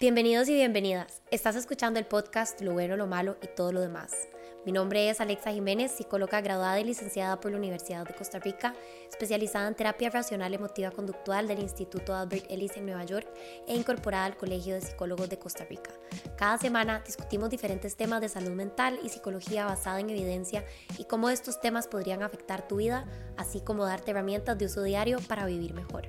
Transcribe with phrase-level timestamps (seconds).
[0.00, 1.22] Bienvenidos y bienvenidas.
[1.32, 4.28] Estás escuchando el podcast Lo bueno, lo malo y todo lo demás.
[4.64, 8.76] Mi nombre es Alexa Jiménez, psicóloga graduada y licenciada por la Universidad de Costa Rica,
[9.10, 13.26] especializada en terapia racional emotiva conductual del Instituto Albert Ellis en Nueva York
[13.66, 15.90] e incorporada al Colegio de Psicólogos de Costa Rica.
[16.36, 20.64] Cada semana discutimos diferentes temas de salud mental y psicología basada en evidencia
[20.96, 23.04] y cómo estos temas podrían afectar tu vida,
[23.36, 26.08] así como darte herramientas de uso diario para vivir mejor.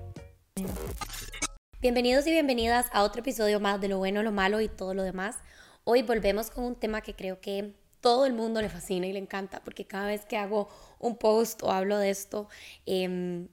[1.82, 5.02] Bienvenidos y bienvenidas a otro episodio más de Lo bueno, lo malo y todo lo
[5.02, 5.38] demás.
[5.86, 9.20] Hoy volvemos con un tema que creo que todo el mundo le fascina y le
[9.20, 10.68] encanta, porque cada vez que hago
[11.00, 12.50] un post o hablo de esto,
[12.86, 13.47] eh,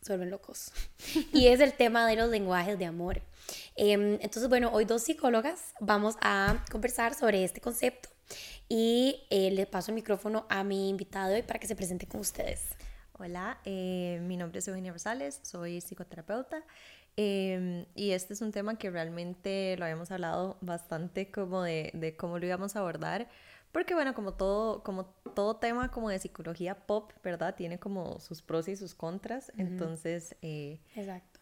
[0.00, 0.72] se locos.
[1.34, 3.20] y es el tema de los lenguajes de amor.
[3.76, 8.08] Em, entonces, bueno, hoy dos psicólogas vamos a conversar sobre este concepto
[8.66, 12.20] y eh, le paso el micrófono a mi invitado hoy para que se presente con
[12.20, 12.62] ustedes.
[13.20, 16.64] Hola, eh, mi nombre es Eugenia Rosales, soy psicoterapeuta
[17.18, 22.16] em, y este es un tema que realmente lo habíamos hablado bastante como de, de
[22.16, 23.28] cómo lo íbamos a abordar
[23.72, 27.54] porque bueno, como todo, como todo tema como de psicología pop, ¿verdad?
[27.54, 29.52] Tiene como sus pros y sus contras.
[29.58, 30.80] Entonces, eh,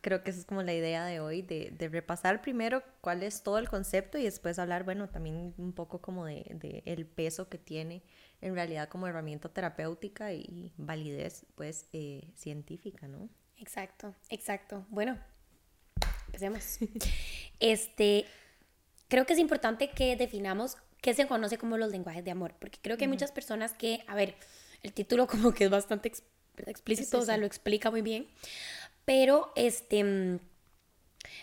[0.01, 3.42] creo que esa es como la idea de hoy, de, de, repasar primero cuál es
[3.42, 7.48] todo el concepto y después hablar, bueno, también un poco como de, de el peso
[7.48, 8.03] que tiene
[8.41, 13.29] en realidad como herramienta terapéutica y validez, pues, eh, científica, ¿no?
[13.56, 14.84] Exacto, exacto.
[14.91, 15.17] Bueno,
[16.27, 16.79] empecemos.
[17.61, 18.27] este,
[19.09, 22.79] creo que es importante que definamos qué se conoce como los lenguajes de amor, porque
[22.83, 24.35] creo que hay muchas personas que, a ver,
[24.83, 26.13] el título como que es bastante
[26.67, 28.27] explícito, o sea, lo explica muy bien,
[29.05, 30.41] pero este...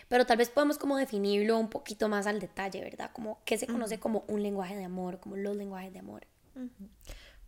[0.08, 3.10] Pero tal vez podemos como definirlo un poquito más al detalle, ¿verdad?
[3.12, 6.26] Como qué se conoce como un lenguaje de amor, como los lenguajes de amor.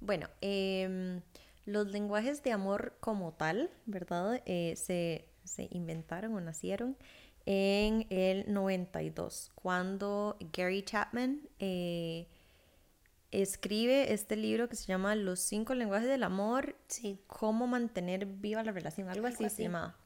[0.01, 1.23] Bueno, eh,
[1.65, 4.43] los lenguajes de amor como tal, ¿verdad?
[4.45, 6.97] Eh, se, se inventaron o nacieron
[7.47, 12.27] en el 92, cuando Gary Chapman eh,
[13.31, 17.21] escribe este libro que se llama Los cinco lenguajes del amor, sí.
[17.29, 19.97] cómo mantener viva la relación, algo, así, se llama.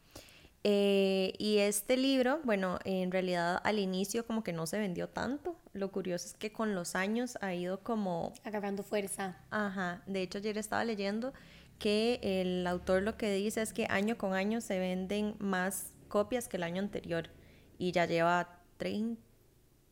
[0.63, 5.57] Eh, y este libro, bueno, en realidad al inicio como que no se vendió tanto.
[5.73, 8.35] Lo curioso es que con los años ha ido como...
[8.45, 9.39] Agarrando fuerza.
[9.51, 10.03] Ajá.
[10.07, 11.33] De hecho, ayer estaba leyendo
[11.79, 16.47] que el autor lo que dice es que año con año se venden más copias
[16.49, 17.31] que el año anterior
[17.79, 19.19] y ya lleva 30,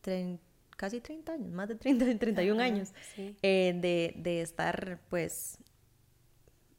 [0.02, 0.42] 30,
[0.76, 3.34] casi 30 años, más de 30, 31 años sí.
[3.40, 5.56] eh, de, de, estar pues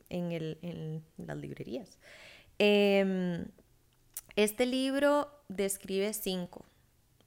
[0.10, 1.98] en, el, en las librerías.
[2.60, 3.44] Eh,
[4.36, 6.66] este libro describe cinco.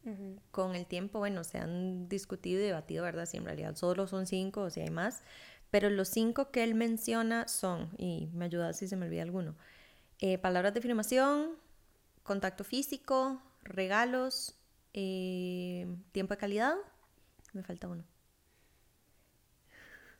[0.04, 0.40] Uh -huh.
[0.50, 3.26] Con el tiempo, bueno, se han discutido y debatido, ¿verdad?
[3.26, 5.22] Si en realidad solo son cinco o si hay más.
[5.70, 9.56] Pero los cinco que él menciona son, y me ayuda si se me olvida alguno,
[10.20, 11.56] eh, palabras de afirmación,
[12.22, 14.59] contacto físico, regalos,
[14.94, 16.75] eh, tiempo de calidad.
[17.53, 18.05] Me falta uno.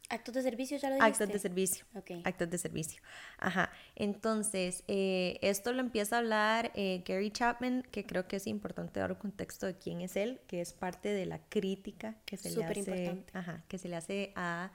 [0.09, 1.25] Actos de servicio, ya lo dijiste.
[1.25, 1.87] Actos de servicio.
[1.95, 2.21] Okay.
[2.27, 3.03] Actos de servicio.
[3.39, 3.71] Ajá.
[3.97, 9.01] Entonces, eh, esto lo empieza a hablar eh, Gary Chapman, que creo que es importante
[9.01, 12.51] dar un contexto de quién es él, que es parte de la crítica que se
[12.51, 12.91] Súper le hace.
[12.91, 13.39] Importante.
[13.39, 14.73] Ajá, que se le hace a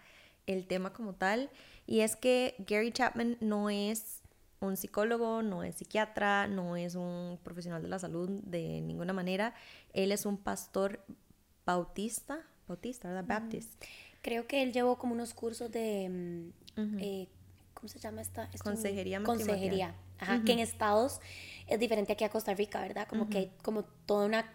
[0.48, 1.52] el tema como tal.
[1.86, 4.24] Y es que Gary Chapman no es
[4.60, 9.54] un psicólogo, no es psiquiatra, no es un profesional de la salud de ninguna manera.
[9.94, 11.04] Él es un pastor
[11.66, 13.26] bautista, bautista, ¿verdad?
[13.28, 13.84] Baptist.
[14.22, 16.98] Creo que él llevó como unos cursos de, uh -huh.
[17.02, 17.28] eh,
[17.74, 18.46] ¿cómo se llama esta?
[18.46, 18.64] Esto?
[18.64, 20.46] Consejería Consejería, Ajá, uh -huh.
[20.46, 21.20] que en Estados
[21.68, 23.08] es diferente aquí a Costa Rica, ¿verdad?
[23.08, 23.30] Como uh -huh.
[23.30, 24.52] que hay como toda una,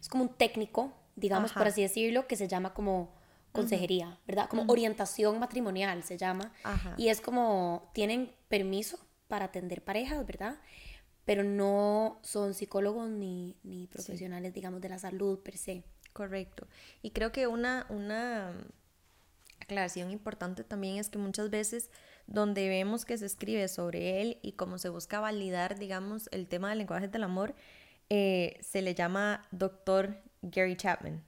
[0.00, 1.60] es como un técnico, digamos, Ajá.
[1.60, 3.14] por así decirlo, que se llama como
[3.52, 4.48] consejería, ¿verdad?
[4.48, 6.52] Como orientación matrimonial se llama.
[6.96, 8.98] Y es como, tienen permiso
[9.28, 10.58] para atender parejas, ¿verdad?
[11.24, 14.54] Pero no son psicólogos ni, ni profesionales, sí.
[14.54, 15.84] digamos, de la salud per se.
[16.12, 16.66] Correcto.
[17.02, 18.52] Y creo que una, una
[19.60, 21.90] aclaración importante también es que muchas veces
[22.26, 26.70] donde vemos que se escribe sobre él y cómo se busca validar, digamos, el tema
[26.70, 27.54] del lenguaje del amor,
[28.08, 31.22] eh, se le llama doctor Gary Chapman.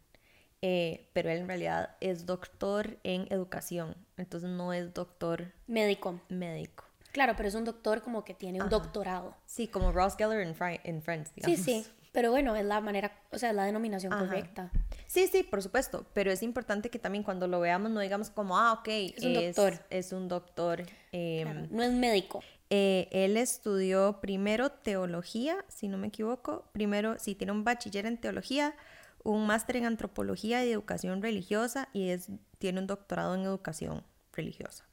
[0.60, 6.20] Eh, pero él en realidad es doctor en educación, entonces no es doctor médico.
[6.28, 6.87] Médico.
[7.12, 8.70] Claro, pero es un doctor como que tiene un Ajá.
[8.70, 9.34] doctorado.
[9.46, 11.58] Sí, como Ross Geller en, Fri en Friends, digamos.
[11.58, 14.26] Sí, sí, pero bueno, es la manera, o sea, es la denominación Ajá.
[14.26, 14.70] correcta.
[15.06, 18.58] Sí, sí, por supuesto, pero es importante que también cuando lo veamos no digamos como,
[18.58, 19.86] ah, ok, es un es, doctor.
[19.90, 20.82] Es un doctor.
[21.12, 22.42] Eh, claro, no es médico.
[22.70, 28.18] Eh, él estudió primero teología, si no me equivoco, primero, sí, tiene un bachiller en
[28.18, 28.74] teología,
[29.22, 32.28] un máster en antropología y educación religiosa y es,
[32.58, 34.87] tiene un doctorado en educación religiosa.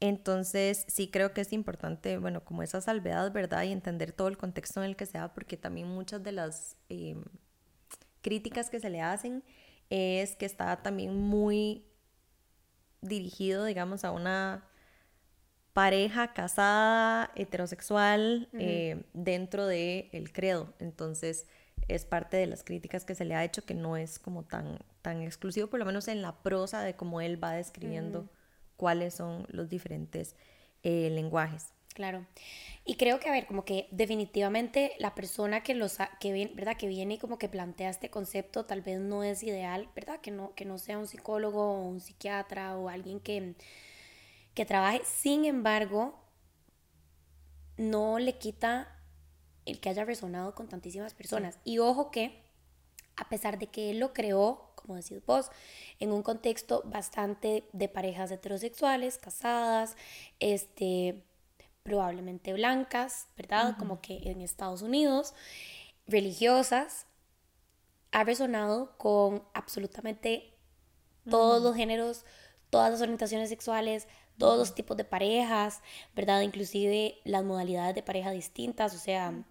[0.00, 3.62] Entonces, sí creo que es importante, bueno, como esa salvedad, ¿verdad?
[3.64, 6.76] Y entender todo el contexto en el que se da, porque también muchas de las
[6.88, 7.16] eh,
[8.20, 9.44] críticas que se le hacen
[9.90, 11.86] es que está también muy
[13.00, 14.64] dirigido, digamos, a una
[15.72, 20.72] pareja casada, heterosexual, eh, dentro del el credo.
[20.78, 21.46] Entonces,
[21.88, 24.78] es parte de las críticas que se le ha hecho que no es como tan,
[25.02, 28.28] tan exclusivo, por lo menos en la prosa de cómo él va describiendo
[28.76, 30.36] cuáles son los diferentes
[30.82, 31.74] eh, lenguajes.
[31.94, 32.26] Claro.
[32.84, 36.76] Y creo que, a ver, como que definitivamente la persona que, los, que, viene, ¿verdad?
[36.76, 40.20] que viene y como que plantea este concepto tal vez no es ideal, ¿verdad?
[40.20, 43.54] Que no, que no sea un psicólogo o un psiquiatra o alguien que,
[44.54, 45.02] que trabaje.
[45.04, 46.18] Sin embargo,
[47.76, 49.00] no le quita
[49.64, 51.58] el que haya resonado con tantísimas personas.
[51.64, 52.42] Y ojo que,
[53.16, 55.50] a pesar de que él lo creó, como decís vos,
[55.98, 59.96] en un contexto bastante de parejas heterosexuales, casadas,
[60.40, 61.24] este,
[61.82, 63.76] probablemente blancas, ¿verdad?
[63.78, 65.34] Como que en Estados Unidos,
[66.06, 67.06] religiosas,
[68.12, 70.52] ha resonado con absolutamente
[71.28, 72.26] todos los géneros,
[72.68, 75.80] todas las orientaciones sexuales, todos los tipos de parejas,
[76.14, 76.42] ¿verdad?
[76.42, 79.44] Inclusive las modalidades de pareja distintas, o sea,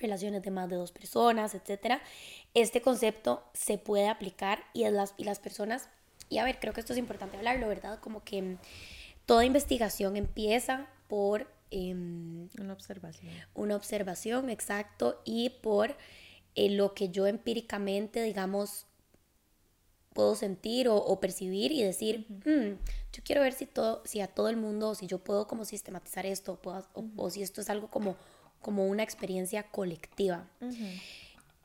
[0.00, 2.00] relaciones de más de dos personas, etc.
[2.54, 5.88] Este concepto se puede aplicar y, las, y las personas,
[6.28, 8.00] y a ver, creo que esto es importante hablarlo, ¿verdad?
[8.00, 8.56] Como que
[9.26, 11.46] toda investigación empieza por...
[11.70, 13.32] Em, una observación.
[13.54, 15.96] Una observación, exacto, y por
[16.56, 18.86] eh, lo que yo empíricamente, digamos,
[20.12, 22.78] puedo sentir o, percibir y decir, mm,
[23.12, 26.26] yo quiero ver si, todo, si a todo el mundo, si yo puedo como sistematizar
[26.26, 26.60] esto
[27.16, 28.16] o, si esto es algo como,
[28.60, 30.48] como una experiencia colectiva.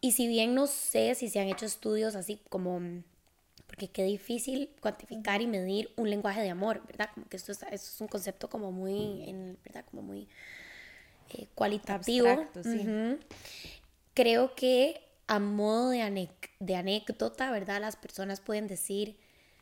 [0.06, 2.80] Y si bien no sé si se han hecho estudios así como,
[3.66, 7.10] porque qué difícil cuantificar y medir un lenguaje de amor, ¿verdad?
[7.12, 9.84] Como que esto es, es un concepto como muy, en, ¿verdad?
[9.90, 10.28] Como muy
[11.32, 12.46] eh, cualitativo.
[14.14, 16.30] Creo que a modo de,
[16.60, 17.82] de anécdota, ¿verdad?
[17.82, 19.18] Las personas pueden decir,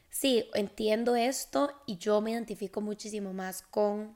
[0.09, 4.13] sí, entiendo esto y yo me identifico muchísimo más con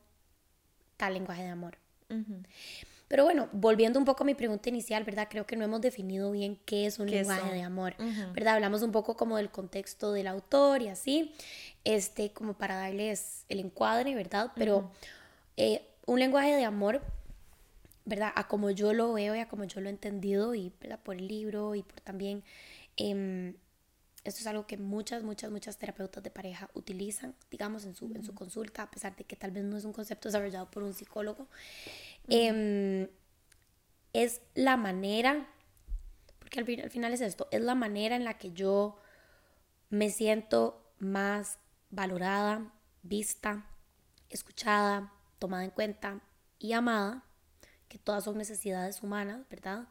[0.98, 1.78] tal lenguaje de amor.
[3.08, 5.28] Pero bueno, volviendo un poco a mi pregunta inicial, ¿verdad?
[5.30, 7.96] Creo que no hemos definido bien qué es un lenguaje de amor,
[8.34, 8.56] ¿verdad?
[8.56, 11.34] Hablamos un poco como del contexto del autor y así,
[11.84, 14.52] este, como para darles el encuadre, ¿verdad?
[14.56, 14.92] Pero
[15.56, 17.02] eh, un lenguaje de amor
[18.08, 18.32] ¿verdad?
[18.36, 21.00] A como yo lo veo y a como yo lo he entendido y ¿verdad?
[21.04, 22.44] por el libro y por también...
[22.96, 23.54] Em,
[24.24, 28.26] esto es algo que muchas, muchas, muchas terapeutas de pareja utilizan, digamos, en su, en
[28.26, 30.94] su consulta, a pesar de que tal vez no es un concepto desarrollado por un
[30.94, 31.48] psicólogo.
[32.28, 33.08] Em,
[34.14, 35.48] es la manera,
[36.40, 38.98] porque al, al final es esto, es la manera en la que yo
[39.90, 41.60] me siento más
[41.90, 43.66] valorada, vista,
[44.30, 46.22] escuchada, tomada en cuenta
[46.60, 47.24] y amada
[47.88, 49.88] que todas son necesidades humanas, ¿verdad?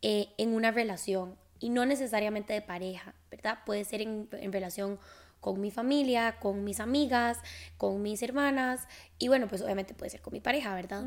[0.00, 3.58] Eh, en una relación y no necesariamente de pareja, ¿verdad?
[3.66, 4.98] Puede ser en, relación
[5.42, 7.36] con mi familia, con mis amigas,
[7.76, 8.86] con mis hermanas
[9.18, 11.04] y bueno, pues obviamente puede ser con mi pareja, ¿verdad?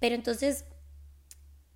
[0.00, 0.64] Pero entonces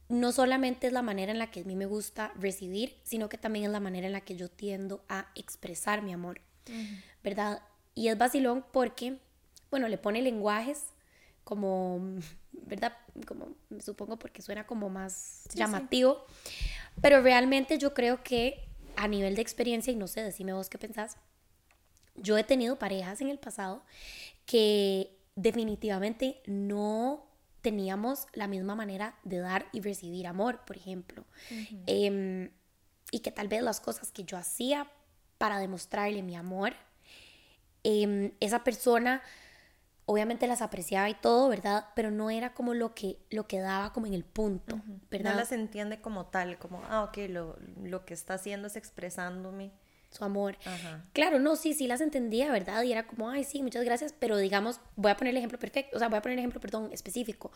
[0.08, 3.38] no solamente es la manera en la que a mí me gusta recibir, sino que
[3.38, 6.40] también es la manera en la que yo tiendo a expresar mi amor,
[7.22, 7.62] ¿verdad?
[7.94, 9.18] Y es vacilón porque,
[9.70, 10.86] bueno, le pone lenguajes
[11.44, 12.00] como,
[12.50, 12.96] ¿verdad?
[13.24, 13.54] Como
[13.84, 16.26] supongo porque suena como más llamativo,
[17.00, 20.76] pero realmente yo creo que a nivel de experiencia, y no sé, decime vos qué
[20.76, 21.16] pensás,
[22.20, 23.82] yo he tenido parejas en el pasado
[24.46, 27.26] que definitivamente no
[27.62, 31.24] teníamos la misma manera de dar y recibir amor, por ejemplo.
[31.86, 32.50] Em,
[33.10, 34.90] y que tal vez las cosas que yo hacía
[35.38, 36.74] para demostrarle mi amor,
[37.82, 39.22] em, esa persona
[40.06, 41.86] obviamente las apreciaba y todo, ¿verdad?
[41.94, 45.32] Pero no era como lo que, lo que daba como en el punto, ¿verdad?
[45.32, 49.70] No las entiende como tal, como, ah, ok, lo, lo que está haciendo es expresándome
[50.10, 50.56] su amor.
[51.12, 52.82] Claro, no, sí, sí las entendía, ¿verdad?
[52.82, 55.96] Y era como, ay, sí, muchas gracias, pero digamos, voy a poner el ejemplo perfecto,
[55.96, 57.52] o sea, voy a poner el ejemplo, perdón, específico.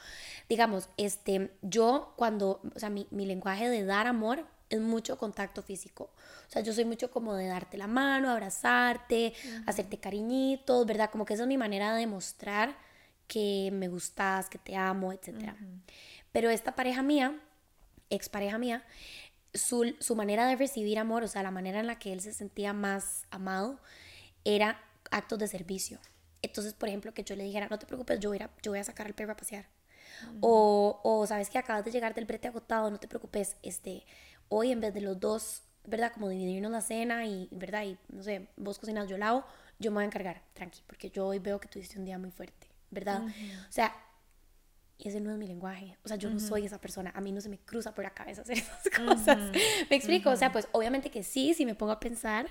[0.49, 5.63] Digamos, este, yo cuando, o sea, mi, mi lenguaje de dar amor es mucho contacto
[5.63, 6.11] físico.
[6.49, 9.35] O sea, yo soy mucho como de darte la mano, abrazarte,
[9.67, 11.11] hacerte cariñitos, ¿verdad?
[11.11, 12.77] Como que esa es mi manera de demostrar
[13.27, 15.55] que me gustas, que te amo, etc.
[16.33, 17.39] Pero esta pareja mía,
[18.11, 18.85] expareja mía,
[19.55, 22.33] su, su manera de recibir amor, o sea, la manera en la que él se
[22.33, 23.81] sentía más amado,
[24.45, 24.81] era
[25.11, 25.99] actos de servicio.
[26.43, 28.81] Entonces, por ejemplo, que yo le dijera, no te preocupes, yo voy a, yo voy
[28.81, 29.67] a sacar al perro a pasear.
[30.41, 34.05] O, o, sabes que acabas de llegar del brete agotado, no te preocupes, este,
[34.49, 36.13] hoy en vez de los dos, ¿verdad?
[36.13, 37.85] Como dividirnos la cena y, ¿verdad?
[37.85, 39.45] Y no sé, vos cocinas, yo lavo,
[39.79, 42.31] yo me voy a encargar, tranqui, porque yo hoy veo que tuviste un día muy
[42.31, 43.23] fuerte, ¿verdad?
[43.25, 43.95] O sea,
[44.99, 45.97] y ese no es mi lenguaje.
[46.05, 47.13] O sea, yo no soy esa persona.
[47.15, 49.39] A mí no se me cruza por la cabeza hacer esas cosas.
[49.91, 50.31] ¿Me explico?
[50.31, 52.47] O sea, pues obviamente que sí, si me pongo a pensar,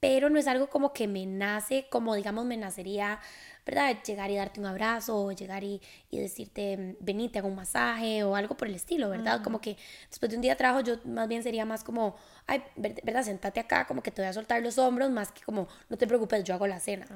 [0.00, 3.20] pero no es algo como que me nace, como digamos me nacería,
[3.66, 3.96] ¿verdad?
[4.04, 5.80] Llegar y darte un abrazo, o llegar y,
[6.10, 9.42] y decirte, vení, te hago un masaje, o algo por el estilo, ¿verdad?
[9.42, 9.76] Como que
[10.08, 12.16] después de un día de trabajo yo más bien sería más como,
[12.46, 13.24] ay, ¿verdad?
[13.24, 16.06] Sentate acá, como que te voy a soltar los hombros, más que como, no te
[16.06, 17.06] preocupes, yo hago la cena.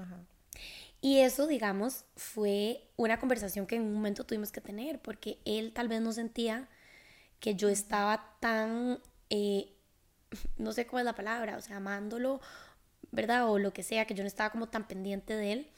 [1.02, 5.73] Y eso, digamos, fue una conversación que en un momento tuvimos que tener, porque él
[5.75, 6.71] tal vez no sentía
[7.40, 9.75] que yo estaba tan, eh,
[10.56, 12.40] no sé cómo es la palabra, o sea, amándolo
[13.12, 13.49] ¿verdad?
[13.49, 15.71] O lo que sea, que yo no estaba como tan pendiente de él.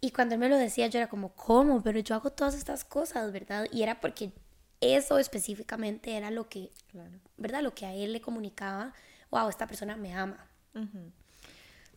[0.00, 1.82] Y cuando él me lo decía, yo era como, ¿cómo?
[1.82, 3.66] Pero yo hago todas estas cosas, ¿verdad?
[3.72, 4.32] Y era porque
[4.80, 6.70] eso específicamente era lo que,
[7.36, 7.62] ¿verdad?
[7.62, 8.94] Lo que a él le comunicaba,
[9.30, 10.46] wow, esta persona me ama.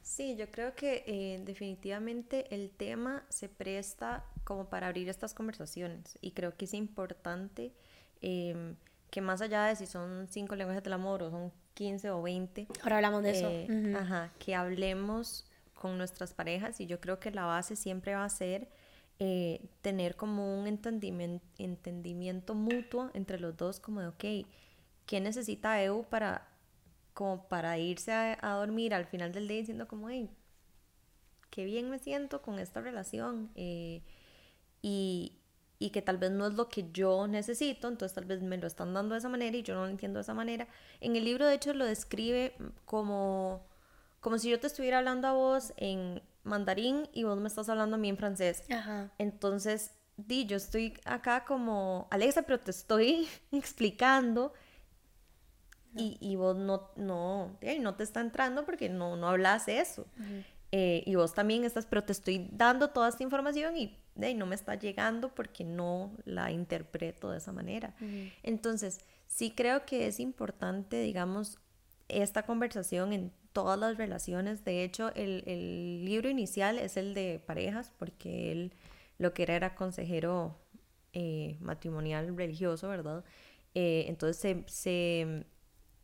[0.08, 6.18] Sí, yo creo que eh, definitivamente el tema se presta como para abrir estas conversaciones
[6.22, 7.74] y creo que es importante
[8.22, 8.78] em,
[9.12, 12.68] que más allá de si son cinco lenguajes del amor o son 15 o 20.
[12.84, 13.50] Ahora hablamos de eso.
[13.50, 18.24] Eh, ajá, que hablemos con nuestras parejas y yo creo que la base siempre va
[18.24, 18.70] a ser
[19.20, 24.48] eh, tener como un entendimiento, entendimiento mutuo entre los dos, como de, ok,
[25.06, 26.48] ¿qué necesita EU para,
[27.18, 30.30] como para irse a, dormir al final del día diciendo como, hey,
[31.50, 33.50] qué bien me siento con esta relación?
[33.56, 34.04] Eh,
[34.84, 35.40] y,
[35.80, 38.68] y que tal vez no es lo que yo necesito, entonces tal vez me lo
[38.68, 40.68] están dando de esa manera y yo no lo entiendo de esa manera.
[41.02, 42.56] En el libro de hecho lo describe
[42.86, 43.66] como,
[44.20, 47.96] como si yo te estuviera hablando a vos en mandarín y vos me estás hablando
[47.96, 48.64] a mí en francés.
[49.18, 54.54] Entonces, di, yo estoy acá como, Alexa, pero te estoy explicando
[55.98, 60.06] y, y, vos no, no, no te está entrando porque no, no hablas eso.
[60.72, 63.98] Eh, y vos también estás, pero te estoy dando toda esta información y
[64.36, 67.96] no me está llegando porque no la interpreto de esa manera.
[68.44, 71.60] Entonces, sí creo que es importante, digamos,
[72.08, 74.64] esta conversación en todas las relaciones.
[74.64, 78.74] De hecho, el, el libro inicial es el de parejas, porque él
[79.18, 80.58] lo que era era consejero
[81.14, 83.24] eh, matrimonial religioso, ¿verdad?
[83.74, 85.46] Eh, entonces se, se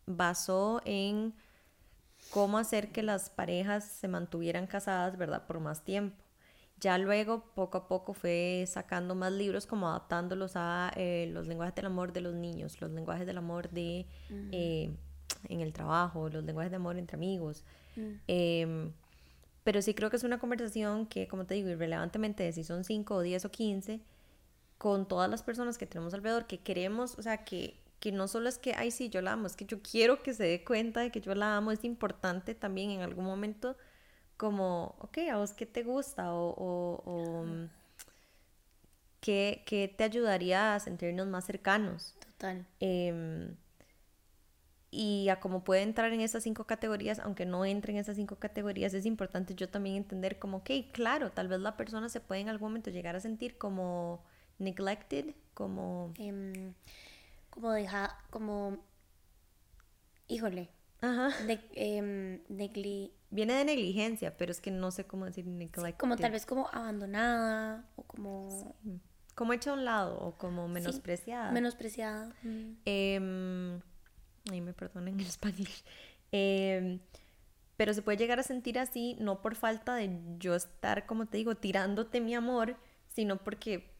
[0.05, 1.33] basó en
[2.29, 5.45] cómo hacer que las parejas se mantuvieran casadas, ¿verdad?
[5.45, 6.23] Por más tiempo.
[6.79, 11.75] Ya luego, poco a poco, fue sacando más libros, como adaptándolos a eh, los lenguajes
[11.75, 14.05] del amor de los niños, los lenguajes del amor de
[14.51, 14.93] eh,
[15.47, 17.63] en el trabajo, los lenguajes de amor entre amigos.
[17.95, 18.11] Mm.
[18.27, 18.91] Em,
[19.63, 22.83] pero sí creo que es una conversación que, como te digo, irrelevantemente de si son
[22.83, 24.01] 5 o 10 o 15,
[24.77, 28.49] con todas las personas que tenemos alrededor, que queremos, o sea, que, que no solo
[28.49, 30.99] es que, ay, sí, yo la amo, es que yo quiero que se dé cuenta
[30.99, 33.77] de que yo la amo, es importante también en algún momento
[34.35, 37.69] como, ok, a vos qué te gusta o, mm,
[39.21, 42.13] ¿qué, te ayudaría a sentirnos más cercanos.
[42.19, 42.67] Total.
[42.81, 43.55] Em,
[44.91, 48.35] y a cómo puede entrar en esas cinco categorías, aunque no entre en esas cinco
[48.35, 52.41] categorías, es importante yo también entender como, ok, claro, tal vez la persona se puede
[52.41, 54.25] en algún momento llegar a sentir como
[54.59, 56.11] neglected, como...
[56.17, 56.73] Em,
[57.53, 58.77] como deja, como...
[60.27, 60.69] Híjole.
[61.01, 61.29] Ajá.
[61.45, 65.99] De, em, negli Viene de negligencia, pero es que no sé cómo decir neglect.
[65.99, 68.75] como tal vez como abandonada o como...
[69.35, 71.51] Como hecha a un lado o como menospreciada.
[71.51, 72.35] menospreciada.
[72.43, 72.73] Mm.
[72.85, 73.81] Eh,
[74.51, 75.67] ay, me perdonen el español.
[76.31, 76.99] Em,
[77.77, 81.37] pero se puede llegar a sentir así no por falta de yo estar, como te
[81.37, 83.92] digo, tirándote mi amor, sino porque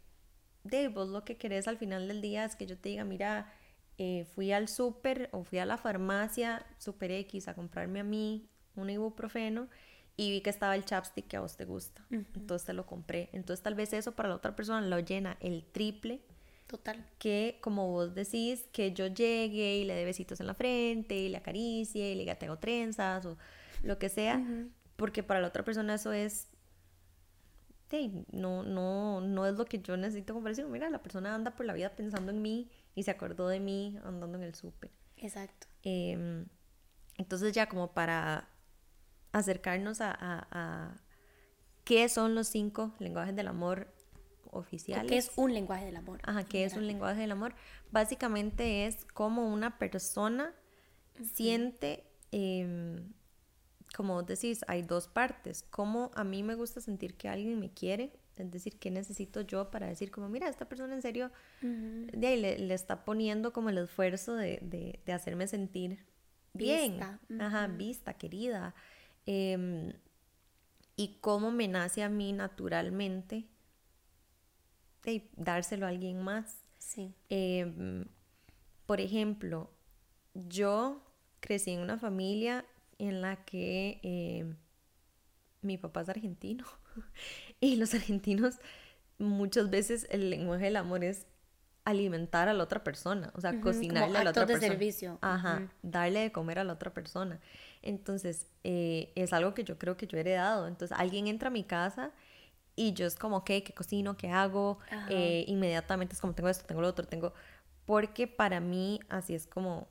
[0.64, 3.52] de vos lo que querés al final del día es que yo te diga, mira,
[3.98, 8.50] eh, fui al súper o fui a la farmacia Super X a comprarme a mí
[8.76, 9.68] un ibuprofeno
[10.16, 12.06] y vi que estaba el chapstick que a vos te gusta.
[12.12, 13.30] Entonces te lo compré.
[13.34, 16.22] Entonces tal vez eso para la otra persona lo llena el triple.
[16.68, 17.06] Total.
[17.20, 21.30] Que como vos decís, que yo llegue y le dé besitos en la frente y
[21.30, 23.38] le acaricie y le diga te hago trenzas o
[23.84, 24.42] lo que sea.
[24.96, 26.48] Porque para la otra persona eso es...
[28.32, 31.74] no, no, no es lo que yo necesito decir, mira, la persona anda por la
[31.74, 34.92] vida pensando en mí y se acordó de mí andando en el súper.
[35.18, 35.68] Exacto.
[35.84, 36.48] Em,
[37.18, 38.50] entonces ya como para
[39.32, 41.00] acercarnos a,
[41.84, 43.94] qué son los cinco lenguajes del amor
[44.52, 45.10] oficiales.
[45.10, 46.20] ¿Qué es un lenguaje del amor?
[46.24, 47.56] Ajá, ¿qué es un lenguaje del amor?
[47.92, 50.54] Básicamente es como una persona
[51.34, 53.14] siente, em,
[53.96, 55.64] como decís, hay dos partes.
[55.70, 59.70] Como a mí me gusta sentir que alguien me quiere, es decir, ¿qué necesito yo
[59.70, 61.32] para decir como, mira, esta persona en serio,
[61.62, 66.00] de ahí le, está poniendo como el esfuerzo de, hacerme sentir
[66.54, 67.00] bien,
[67.40, 68.74] ajá, vista, querida,
[69.26, 69.94] Em,
[70.96, 73.48] y cómo me nace a mí naturalmente
[75.36, 76.58] dárselo a alguien más.
[76.78, 77.14] Sí.
[77.30, 78.06] Em,
[78.86, 79.70] por ejemplo,
[80.34, 81.02] yo
[81.40, 82.66] crecí en una familia
[83.08, 84.56] en la que em,
[85.62, 86.66] mi papá es argentino
[87.60, 88.60] y los argentinos
[89.18, 91.28] muchas veces el lenguaje del amor es
[91.86, 94.72] alimentar a la otra persona, o sea, cocinarle a la otra de persona.
[94.72, 95.18] servicio.
[95.22, 97.42] Ajá, darle de comer a la otra persona.
[97.82, 100.68] Entonces, eh, es algo que yo creo que yo he heredado.
[100.68, 102.12] Entonces, alguien entra a mi casa
[102.78, 104.16] y yo es como, ok, ¿qué cocino?
[104.16, 104.80] ¿Qué hago?
[105.10, 107.34] Eh, inmediatamente es como, tengo esto, tengo lo otro, tengo...
[107.86, 109.90] Porque para mí así es como...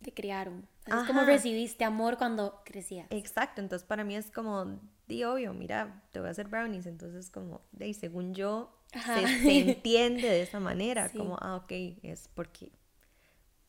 [0.00, 0.66] Te criaron.
[0.86, 3.06] Es como recibiste amor cuando crecías.
[3.10, 7.30] Exacto, entonces para mí es como, di obvio, mira, te voy a hacer brownies, entonces
[7.30, 9.22] como, de según yo, se,
[9.60, 11.72] entiende de esa manera, como, ah, ok,
[12.02, 12.72] es porque,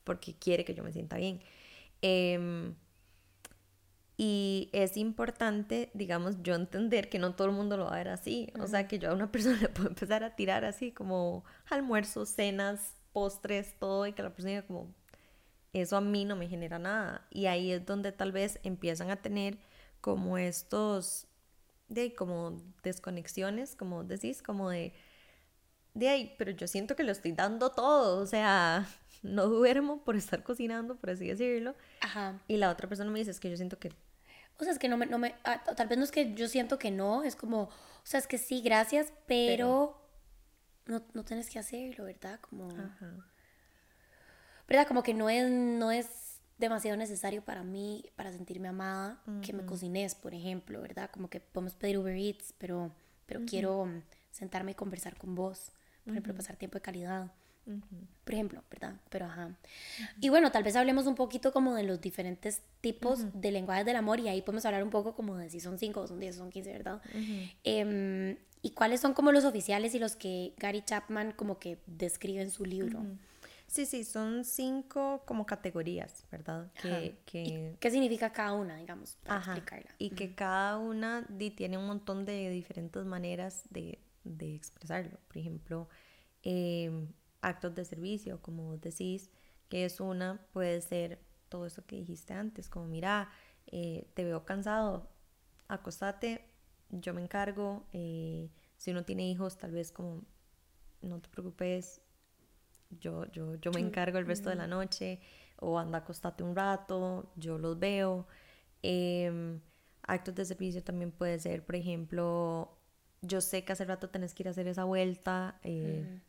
[0.03, 1.41] porque quiere que yo me sienta bien.
[2.01, 2.75] Em,
[4.17, 8.09] y es importante, digamos, yo entender que no todo el mundo lo va a ver
[8.09, 8.51] así.
[8.59, 12.29] O sea, que yo a una persona le puedo empezar a tirar así como almuerzos,
[12.29, 14.93] cenas, postres, todo, y que la persona diga como,
[15.73, 17.27] eso a mí no me genera nada.
[17.31, 19.57] Y ahí es donde tal vez empiezan a tener
[20.01, 21.27] como estos,
[21.89, 24.93] de como desconexiones, como decís, como de,
[25.95, 28.87] de ahí, pero yo siento que lo estoy dando todo, o sea,
[29.23, 31.75] no duermo por estar cocinando, por así decirlo.
[32.01, 32.39] Ajá.
[32.47, 33.91] Y la otra persona me dice, es que yo siento que...
[34.59, 36.47] O sea, es que no me, no me, ah, tal vez no es que yo
[36.47, 37.71] siento que no, es como, o
[38.03, 39.99] sea, es que sí, gracias, pero,
[40.85, 42.39] No, no tienes que hacerlo, ¿verdad?
[42.41, 42.69] Como...
[42.69, 43.32] Ajá.
[44.67, 44.87] ¿Verdad?
[44.87, 46.07] Como que no es, no es
[46.57, 51.09] demasiado necesario para mí, para sentirme amada, que me cocines, por ejemplo, ¿verdad?
[51.11, 52.91] Como que podemos pedir Uber Eats, pero,
[53.25, 53.87] pero quiero
[54.31, 55.71] sentarme y conversar con vos,
[56.03, 57.31] por ejemplo, pasar tiempo de calidad.
[58.25, 58.95] Por ejemplo, ¿verdad?
[59.09, 59.55] Pero ajá.
[60.19, 63.95] Y bueno, tal vez hablemos un poquito como de los diferentes tipos de lenguajes del
[63.95, 66.49] amor y ahí podemos hablar un poco como de si son 5, son 10, son
[66.49, 67.01] 15, ¿verdad?
[67.63, 72.41] Em, y cuáles son como los oficiales y los que Gary Chapman como que describe
[72.41, 73.05] en su libro.
[73.73, 76.71] Sí, sí, son cinco como categorías, ¿verdad?
[76.79, 77.17] Que,
[77.79, 79.89] ¿Qué significa cada una, digamos, para explicarla?
[79.97, 81.25] Y que cada una
[81.57, 85.17] tiene un montón de diferentes maneras de, de expresarlo.
[85.27, 85.89] Por ejemplo,
[86.43, 87.07] eh,
[87.41, 89.31] actos de servicio, como decís,
[89.69, 93.31] que es una, puede ser todo eso que dijiste antes, como mira,
[93.65, 95.09] eh, te veo cansado,
[95.67, 96.45] acostate,
[96.91, 100.21] yo me encargo, eh, si uno tiene hijos, tal vez como,
[101.01, 102.02] no te preocupes,
[102.99, 105.19] yo, yo, yo me encargo el resto de la noche,
[105.59, 108.27] o anda acostate un rato, yo los veo.
[108.81, 109.59] Em,
[110.03, 112.77] actos de servicio también puede ser, por ejemplo,
[113.21, 116.19] yo sé que hace rato tenés que ir a hacer esa vuelta, eh,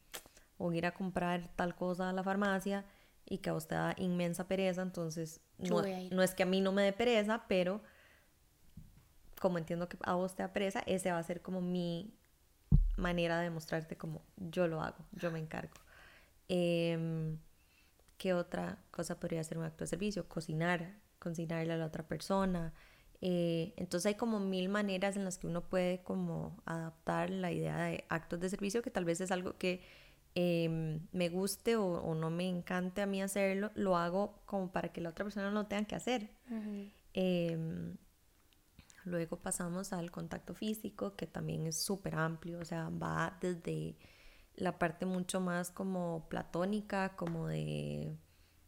[0.59, 2.85] o ir a comprar tal cosa a la farmacia
[3.27, 6.73] y que a usted da inmensa pereza, entonces no, no, es que a mí no
[6.73, 7.81] me dé pereza, pero
[9.41, 12.15] como entiendo que a vos te da pereza, ese va a ser como mi
[12.97, 15.75] manera de demostrarte como yo lo hago, yo me encargo.
[16.49, 17.37] Eh,
[18.19, 20.29] ¿Qué otra cosa podría ser un acto de servicio?
[20.29, 22.73] Cocinar, cocinarle a la otra persona.
[23.21, 27.77] Eh, entonces hay como mil maneras en las que uno puede como adaptar la idea
[27.85, 29.83] de actos de servicio, que tal vez es algo que
[30.37, 35.01] Em, me guste o, no me encante a mí hacerlo, lo hago como para que
[35.01, 36.29] la otra persona no lo tenga que hacer.
[37.13, 37.97] Em,
[39.05, 43.97] luego pasamos al contacto físico, que también es súper amplio, o sea, va desde
[44.57, 48.17] la parte mucho más como platónica, como de...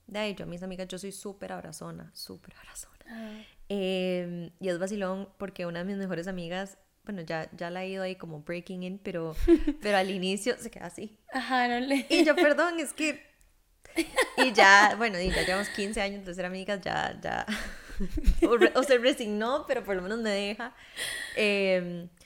[0.06, 3.46] De ahí, yo a mis amigas, yo soy súper abrazona, súper abrazona.
[3.68, 7.88] Em, y es vacilón porque una de mis mejores amigas bueno, ya, ya la he
[7.88, 9.36] ido ahí como breaking in, pero,
[9.80, 11.16] pero al inicio se queda así.
[11.32, 12.04] Ajá, no le...
[12.10, 13.24] Y yo, perdón, es que...
[14.36, 17.46] Y ya, bueno, y ya llevamos 15 años de ser amigas, ya, ya...
[18.74, 20.74] o, se resignó, pero por lo menos me deja.
[21.36, 22.25] Em, ah.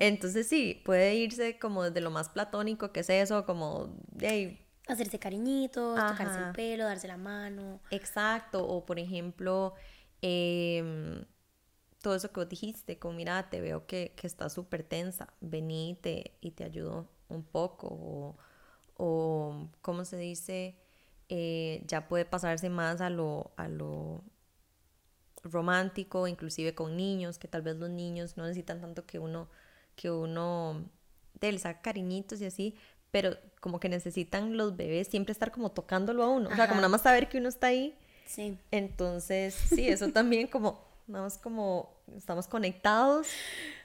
[0.00, 3.96] Entonces sí, puede irse como desde lo más platónico, que es eso, como...
[4.18, 7.80] Hey, Hacerse cariñitos, tocarse el pelo, darse la mano.
[7.90, 9.74] Exacto, o por ejemplo...
[10.22, 11.24] Eh,
[12.00, 15.98] todo eso que vos dijiste, como mira, te veo que, que estás súper tensa, vení
[16.40, 18.36] y te, ayudo un poco, o,
[18.96, 20.76] o ¿cómo se dice?
[21.28, 24.24] Eh, ya puede pasarse más a lo, a lo
[25.42, 29.48] romántico, inclusive con niños, que tal vez los niños no necesitan tanto que uno,
[29.96, 30.84] que uno
[31.40, 32.74] les haga cariñitos y así,
[33.10, 36.80] pero como que necesitan los bebés siempre estar como tocándolo a uno, o sea, como
[36.80, 37.96] nada más saber que uno está ahí.
[38.26, 38.56] Sí.
[38.70, 43.26] Entonces, sí, eso también como nada más como estamos conectados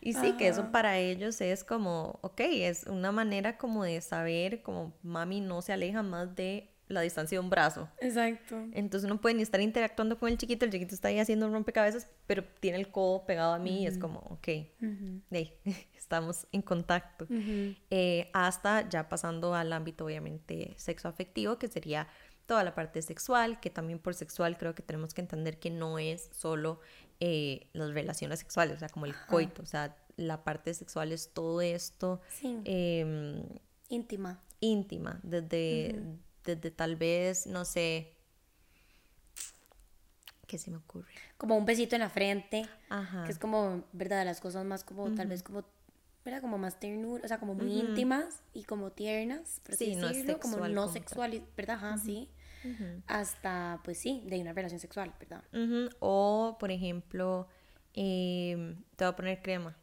[0.02, 4.62] y sí, que eso para ellos es como, ok, es una manera como de saber,
[4.62, 7.90] como mami no se aleja más de la distancia de un brazo.
[8.00, 8.56] Exacto.
[8.74, 11.54] Entonces uno puede ni estar interactuando con el chiquito, el chiquito está ahí haciendo un
[11.54, 14.48] rompecabezas, pero tiene el codo pegado a mí y es como, ok,
[15.96, 17.28] estamos en contacto.
[17.30, 22.08] Eh, hasta ya pasando al ámbito obviamente sexoafectivo, que sería
[22.46, 25.98] toda la parte sexual, que también por sexual creo que tenemos que entender que no
[25.98, 26.80] es solo
[27.20, 31.34] eh, las relaciones sexuales, o sea, como el coito, o sea, la parte sexual es
[31.34, 32.22] todo esto.
[32.44, 33.44] Em,
[33.90, 34.42] íntima.
[34.60, 35.96] Íntima, desde,
[36.46, 38.14] desde tal vez, no sé,
[40.48, 41.12] ¿qué se me ocurre?
[41.38, 42.68] Como un besito en la frente,
[43.26, 44.24] que es como, ¿verdad?
[44.26, 45.64] Las cosas más como, tal vez como,
[46.24, 46.42] ¿verdad?
[46.42, 50.26] Como más ternura, o sea, como muy íntimas y como tiernas, por sí, no es
[50.40, 51.76] como no sexual, ¿verdad?
[51.76, 52.30] Ajá, sí.
[53.08, 55.44] Hasta, pues sí, de una relación sexual, ¿verdad?
[56.00, 57.48] O, por ejemplo,
[57.94, 59.76] em, te voy a poner crema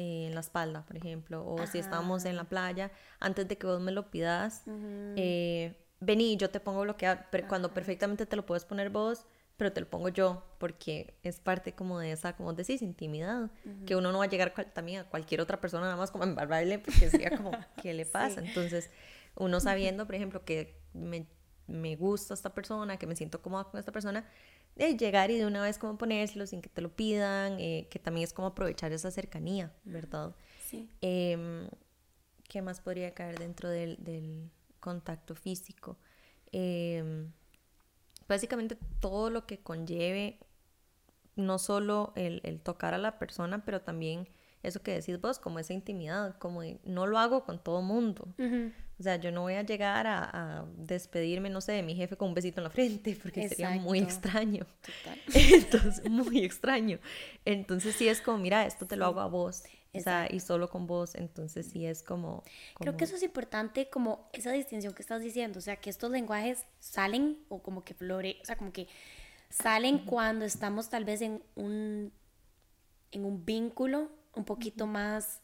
[0.00, 3.66] eh, en la espalda, por ejemplo, o si estamos en la playa, antes de que
[3.66, 8.46] vos me lo pidas, eh, vení, yo te pongo bloquear, pero cuando perfectamente te lo
[8.46, 9.26] puedes poner vos,
[9.58, 13.50] pero te lo pongo yo, porque es parte como de esa, como decís, intimidad,
[13.84, 16.28] que uno no va a llegar también a cualquier otra persona nada más como a
[16.28, 17.50] embarrarle, porque sería como,
[17.82, 18.40] ¿qué le pasa?
[18.40, 18.88] Entonces,
[19.34, 21.26] uno sabiendo, por ejemplo, que me,
[21.66, 24.24] me gusta esta persona, que me siento cómoda con esta persona,
[24.76, 27.98] de llegar y de una vez como ponérselo sin que te lo pidan, eh, que
[27.98, 30.34] también es como aprovechar esa cercanía, ¿verdad?
[30.64, 30.88] Sí.
[31.00, 31.68] Em,
[32.48, 35.98] ¿Qué más podría caer dentro del, contacto físico?
[36.52, 37.30] Em,
[38.26, 40.38] básicamente todo lo que conlleve
[41.36, 44.28] no solo el, tocar a la persona, pero también
[44.62, 48.28] eso que decís vos, como esa intimidad, como no lo hago con todo mundo.
[49.00, 52.28] O sea, yo no voy a llegar a, despedirme, no sé, de mi jefe con
[52.28, 54.66] un besito en la frente, porque sería muy extraño.
[54.66, 55.18] Total.
[55.34, 56.98] Entonces, muy extraño.
[57.46, 59.62] Entonces, sí es como, mira, esto te lo hago a vos.
[59.94, 61.14] O sea, y solo con vos.
[61.14, 65.60] Entonces, sí es como, Creo que eso es importante, como esa distinción que estás diciendo.
[65.60, 68.86] O sea, que estos lenguajes salen o como que flore, o sea, como que
[69.48, 72.12] salen cuando estamos tal vez en un,
[73.12, 75.40] en un vínculo un poquito más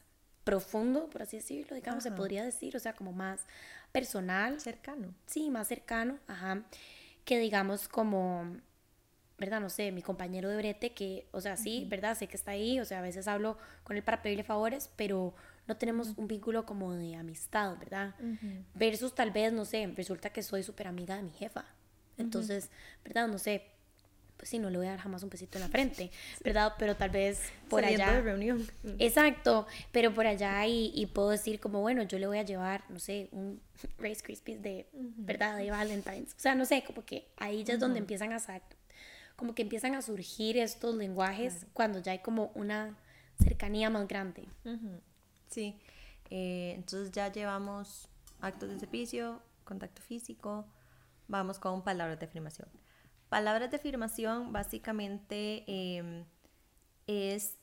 [0.47, 3.45] profundo, por así decirlo, digamos, se podría decir, o sea, como más
[3.91, 4.59] personal.
[4.61, 5.13] Cercano.
[5.25, 6.63] Sí, más cercano, ajá.
[7.25, 8.55] Que digamos como,
[9.37, 9.59] ¿verdad?
[9.59, 12.17] No sé, mi compañero de brete, que, o sea, sí, ¿verdad?
[12.17, 15.35] Sé que está ahí, o sea, a veces hablo con él para pedirle favores, pero
[15.67, 18.15] no tenemos un vínculo como de amistad, ¿verdad?
[18.73, 21.65] Versus tal vez, no sé, resulta que soy súper amiga de mi jefa.
[22.17, 22.71] Entonces,
[23.03, 23.27] ¿verdad?
[23.27, 23.65] No sé,
[24.37, 26.11] pues sí, no le voy a dar jamás un pesito en la frente,
[26.43, 26.73] ¿verdad?
[26.77, 28.13] Pero tal vez por allá.
[28.13, 28.65] de reunión.
[28.99, 32.99] Exacto, pero por allá y, puedo decir como, bueno, yo le voy a llevar, no
[32.99, 33.59] sé, un
[33.99, 35.57] Rice Krispies de, ¿verdad?
[35.57, 36.33] De Valentine's.
[36.33, 38.39] O sea, no sé, como que ahí ya es donde empiezan a
[39.35, 42.97] como que empiezan a surgir estos lenguajes cuando ya hay como una
[43.41, 44.47] cercanía más grande.
[45.47, 45.79] Sí,
[46.29, 48.09] eh, entonces ya llevamos
[48.41, 50.65] actos de servicio, contacto físico,
[51.27, 52.67] vamos con palabras de afirmación.
[53.29, 56.25] Palabras de afirmación básicamente em,
[57.07, 57.57] es,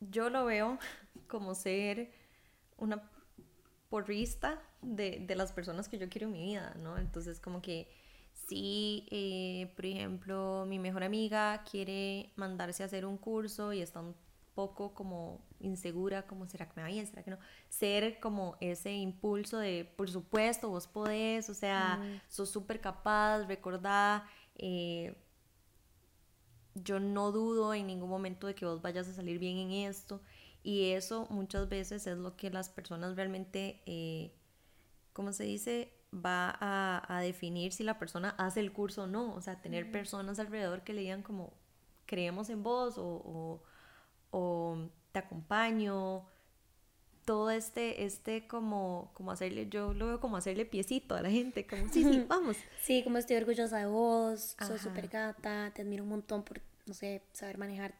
[0.00, 0.78] yo lo veo
[1.28, 2.12] como ser
[2.76, 3.10] una
[3.88, 6.98] porrista de, de, las personas que yo quiero en mi vida, ¿no?
[6.98, 7.88] Entonces como que
[8.32, 14.00] si, eh, por ejemplo, mi mejor amiga quiere mandarse a hacer un curso y está
[14.00, 14.14] un
[14.54, 18.92] poco como insegura, como será que me va bien, será que no, ser como ese
[18.92, 25.14] impulso de, por supuesto, vos podés, o sea, sos súper capaz, recordá eh,
[26.74, 30.20] yo no dudo en ningún momento de que vos vayas a salir bien en esto.
[30.62, 34.32] Y eso muchas veces es lo que las personas realmente, eh,
[35.12, 35.92] ¿cómo se dice?
[36.12, 39.34] Va a, definir si la persona hace el curso o no.
[39.34, 41.52] O sea, tener personas alrededor que le digan como,
[42.06, 43.62] creemos en vos o,
[44.30, 46.26] o te acompaño,
[47.24, 51.66] todo este, este como, como hacerle, yo lo veo como hacerle piecito a la gente,
[51.66, 52.56] como, sí, sí, vamos.
[52.82, 56.94] Sí, como estoy orgullosa de vos, sos súper gata, te admiro un montón por, no
[56.94, 57.94] sé, saber manejar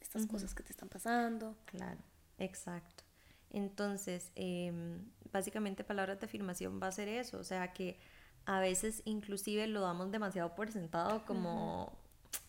[0.00, 1.56] estas cosas que te están pasando.
[1.66, 2.00] Claro,
[2.38, 3.04] exacto.
[3.50, 7.98] Entonces, em, básicamente palabras de afirmación va a ser eso, o sea que
[8.44, 11.96] a veces inclusive lo damos demasiado por sentado como,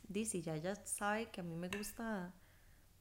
[0.07, 2.33] dice, ya ella sabe que a mí me gusta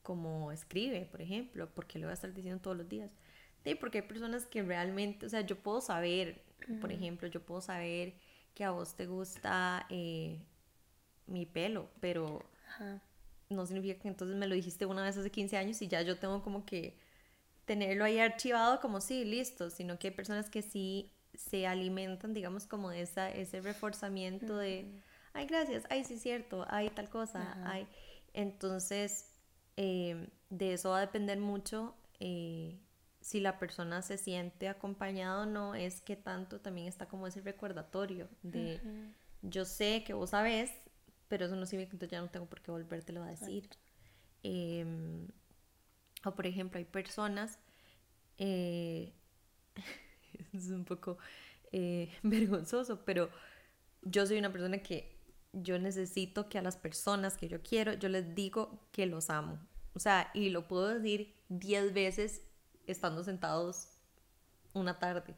[0.03, 3.13] como escribe, por ejemplo, porque lo voy a estar diciendo todos los días.
[3.65, 6.43] Sí, porque hay personas que realmente, o sea, yo puedo saber,
[6.81, 8.15] por ejemplo, yo puedo saber
[8.55, 10.41] que a vos te gusta eh,
[11.27, 12.45] mi pelo, pero
[13.49, 16.19] no significa que entonces me lo dijiste una vez hace 15 años y ya yo
[16.19, 16.97] tengo como que
[17.65, 22.67] tenerlo ahí archivado como sí, listo, sino que hay personas que sí se alimentan, digamos,
[22.67, 27.87] como de esa, ese reforzamiento de, ay, gracias, ay, sí, cierto, ay, tal cosa, ay.
[28.35, 29.32] Entonces,
[29.77, 32.79] Em, de eso va a depender mucho eh,
[33.21, 37.41] si la persona se siente acompañada o no, es que tanto también está como ese
[37.41, 38.81] recordatorio de
[39.43, 40.71] yo sé que vos sabes,
[41.29, 43.69] pero eso no significa que ya no tengo por qué volvértelo a decir.
[44.43, 45.29] Em,
[46.25, 47.59] o por ejemplo, hay personas,
[48.39, 49.13] eh,
[50.53, 51.19] es un poco
[51.73, 53.31] eh, vergonzoso, pero
[54.03, 55.12] yo soy una persona que
[55.53, 59.59] yo necesito que a las personas que yo quiero, yo les digo que los amo.
[59.95, 62.43] O sea, y lo puedo decir diez veces
[62.87, 63.89] estando sentados
[64.73, 65.35] una tarde.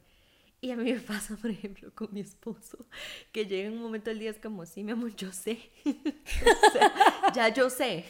[0.61, 2.85] Y a mí me pasa, por ejemplo, con mi esposo,
[3.31, 5.59] que llega un momento del día es como, sí, mi amor, yo sé.
[7.35, 8.05] ya yo sé.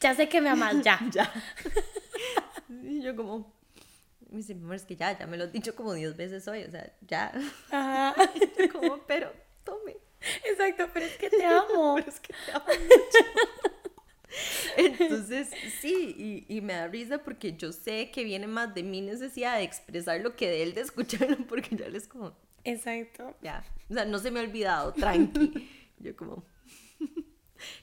[0.00, 1.00] Ya sé que me amas, ya.
[1.12, 1.32] ya.
[2.68, 3.54] Y yo como,
[4.28, 6.46] me dice, mi amor, es que ya, ya me lo he dicho como diez veces
[6.48, 7.32] hoy, o sea, ya.
[7.70, 8.14] Ajá.
[8.58, 9.32] yo como, pero
[9.64, 9.96] tome.
[10.44, 11.94] Exacto, pero es que te amo.
[11.98, 13.80] pero es que te amo mucho.
[14.76, 19.56] Entonces, sí, y, me da risa porque yo sé que viene más de mi necesidad
[19.56, 22.36] de expresar lo que de él de escucharlo, porque ya les como...
[22.64, 23.34] Exacto.
[23.42, 25.68] Ya, o sea, no se me ha olvidado, tranqui.
[25.98, 26.44] Yo como...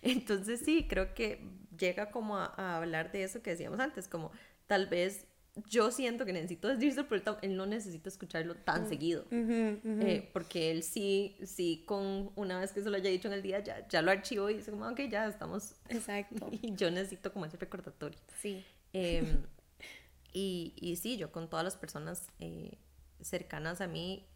[0.02, 1.44] Entonces, sí, creo que
[1.78, 4.32] llega como a hablar de eso que decíamos antes, como
[4.68, 5.28] tal vez
[5.70, 8.90] yo siento que necesito decirlo, pero él no necesita escucharlo tan mm.
[8.90, 9.26] seguido.
[9.32, 13.42] Eh, porque él sí, sí, con una vez que se lo haya dicho en el
[13.42, 15.76] día, ya, ya lo archivo y dice como, ok, ya estamos.
[15.90, 16.50] Exacto.
[16.62, 18.20] Y yo necesito como ese recordatorio.
[18.42, 18.66] Sí.
[18.94, 19.44] Em,
[20.34, 22.78] y, y, sí, yo con todas las personas eh,
[23.22, 24.28] cercanas a mí,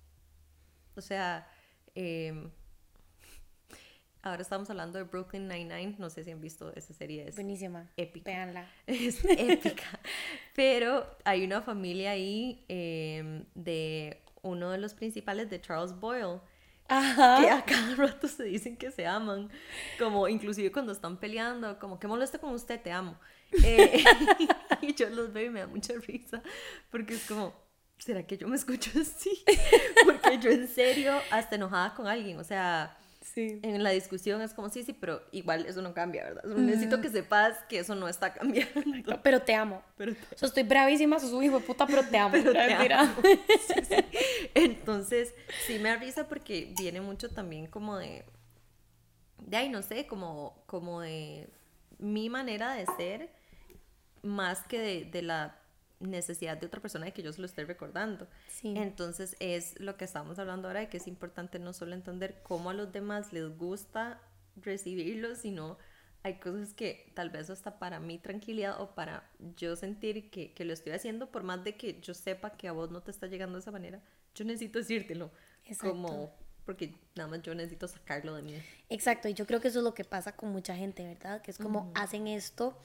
[0.95, 1.47] o sea,
[1.95, 2.49] eh,
[4.23, 5.95] Ahora estamos hablando de Brooklyn Nine-Nine.
[5.97, 7.27] No sé si han visto esa serie.
[7.27, 7.89] Es Buenísima.
[7.97, 8.29] Épica.
[8.29, 8.69] Véanla.
[8.85, 9.83] Es épica.
[10.53, 16.39] Pero hay una familia ahí em, de uno de los principales de Charles Boyle.
[16.87, 17.37] Ajá.
[17.39, 19.49] Que a cada rato se dicen que se aman.
[19.97, 21.79] Como inclusive cuando están peleando.
[21.79, 23.17] Como que molesto con usted, te amo.
[23.63, 24.03] Eh,
[24.81, 26.43] y yo los veo y me da mucha risa.
[26.91, 27.55] Porque es como,
[27.97, 29.43] ¿será que yo me escucho así?
[30.05, 32.37] Porque yo en serio hasta enojada con alguien.
[32.37, 33.59] O sea Sí.
[33.61, 36.43] En la discusión es como, sí, sí, pero igual eso no cambia, ¿verdad?
[36.43, 38.73] Necesito que sepas que eso no está cambiando.
[39.21, 39.83] Pero te amo.
[39.95, 42.31] Pero estoy bravísima, sos un hijo de puta, pero te amo.
[42.43, 43.13] Pero te amo.
[44.55, 45.35] Entonces,
[45.67, 48.25] sí me risa porque viene mucho también como de,
[49.37, 51.47] de ahí, no sé, como, como de
[51.99, 53.29] mi manera de ser,
[54.23, 55.60] más que de, de la
[56.01, 58.27] necesidad de otra persona de que yo se lo esté recordando.
[58.63, 62.69] Entonces es lo que estamos hablando ahora de que es importante no solo entender cómo
[62.69, 64.21] a los demás les gusta
[64.55, 65.77] recibirlo, sino
[66.23, 70.65] hay cosas que tal vez hasta para mi tranquilidad o para yo sentir que, que,
[70.65, 73.25] lo estoy haciendo, por más de que yo sepa que a vos no te está
[73.27, 74.01] llegando de esa manera,
[74.35, 75.31] yo necesito decírtelo.
[75.79, 76.33] Como
[76.65, 78.53] porque nada más yo necesito sacarlo de mí.
[78.89, 81.41] Exacto, y yo creo que eso es lo que pasa con mucha gente, ¿verdad?
[81.41, 82.77] Que es como hacen esto,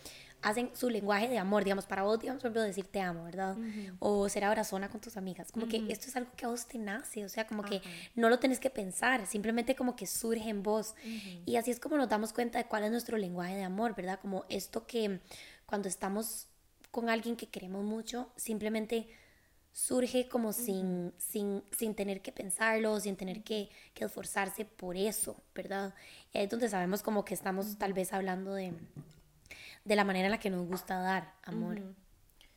[0.43, 3.57] hacen su lenguaje de amor, digamos, para vos, digamos, por ejemplo, decir te amo, ¿verdad?
[3.99, 6.79] O ser abrazona con tus amigas, como que esto es algo que a vos te
[6.79, 7.81] nace, o sea, como que
[8.15, 10.95] no lo tenés que pensar, simplemente como que surge en vos.
[11.45, 14.21] Y así es como nos damos cuenta de cuál es nuestro lenguaje de amor, ¿verdad?
[14.21, 15.21] Como esto que
[15.67, 16.47] cuando estamos
[16.91, 19.09] con alguien que queremos mucho, simplemente
[19.73, 25.37] surge como sin, sin, sin, tener que pensarlo, sin tener que, que, esforzarse por eso,
[25.55, 25.93] ¿verdad?
[26.33, 28.73] Y ahí es donde sabemos como que estamos tal vez hablando de,
[29.87, 31.81] de la manera en la que nos gusta dar amor.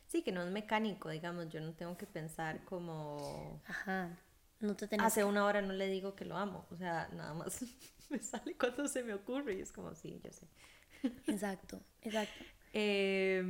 [0.08, 3.62] Sí, que no es mecánico, digamos, yo no tengo que pensar como...
[3.66, 4.18] Ajá,
[4.58, 7.32] no te tenés Hace una hora no le digo que lo amo, o sea, nada
[7.32, 7.62] más
[8.10, 10.48] me sale cuando se me ocurre y es como, sí, yo sé.
[11.28, 12.44] Exacto, exacto.
[12.72, 13.42] eh,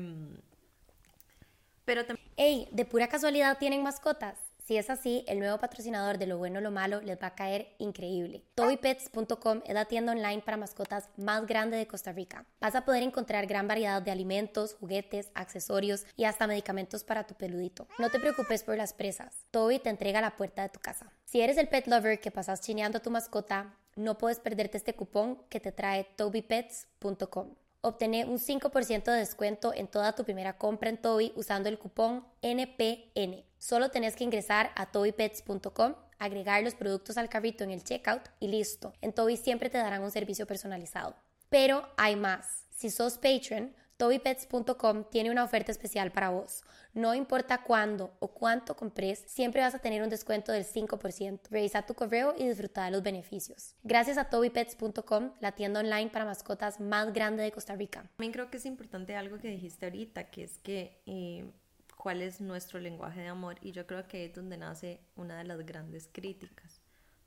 [1.87, 2.03] pero
[2.37, 4.39] Hey, ¿de pura casualidad tienen mascotas?
[4.71, 7.75] Si es así, el nuevo patrocinador de Lo Bueno Lo Malo les va a caer
[7.79, 8.45] increíble.
[8.55, 12.47] TobyPets.com es la tienda online para mascotas más grande de Costa Rica.
[12.61, 17.35] Vas a poder encontrar gran variedad de alimentos, juguetes, accesorios y hasta medicamentos para tu
[17.35, 17.89] peludito.
[17.99, 19.45] No te preocupes por las presas.
[19.51, 21.11] Toby te entrega a la puerta de tu casa.
[21.25, 24.95] Si eres el pet lover que pasas chineando a tu mascota, no puedes perderte este
[24.95, 27.57] cupón que te trae TobyPets.com.
[27.81, 32.25] Obtener un 5% de descuento en toda tu primera compra en Toby usando el cupón
[32.41, 33.50] NPN.
[33.61, 38.49] Solo tenés que ingresar a tobypets.com, agregar los productos al carrito en el checkout y
[38.49, 38.95] listo.
[39.03, 41.15] En Toby siempre te darán un servicio personalizado.
[41.51, 42.65] Pero hay más.
[42.75, 46.63] Si sos patron, TobyPets.com tiene una oferta especial para vos.
[46.95, 51.41] No importa cuándo o cuánto compres, siempre vas a tener un descuento del 5%.
[51.51, 53.75] Revisa tu correo y disfruta de los beneficios.
[53.83, 58.09] Gracias a TobyPets.com, la tienda online para mascotas más grande de Costa Rica.
[58.17, 61.45] También creo que es importante algo que dijiste ahorita, que es que eh,
[62.01, 65.45] cuál es nuestro lenguaje de amor y yo creo que es donde nace una de
[65.45, 66.81] las grandes críticas,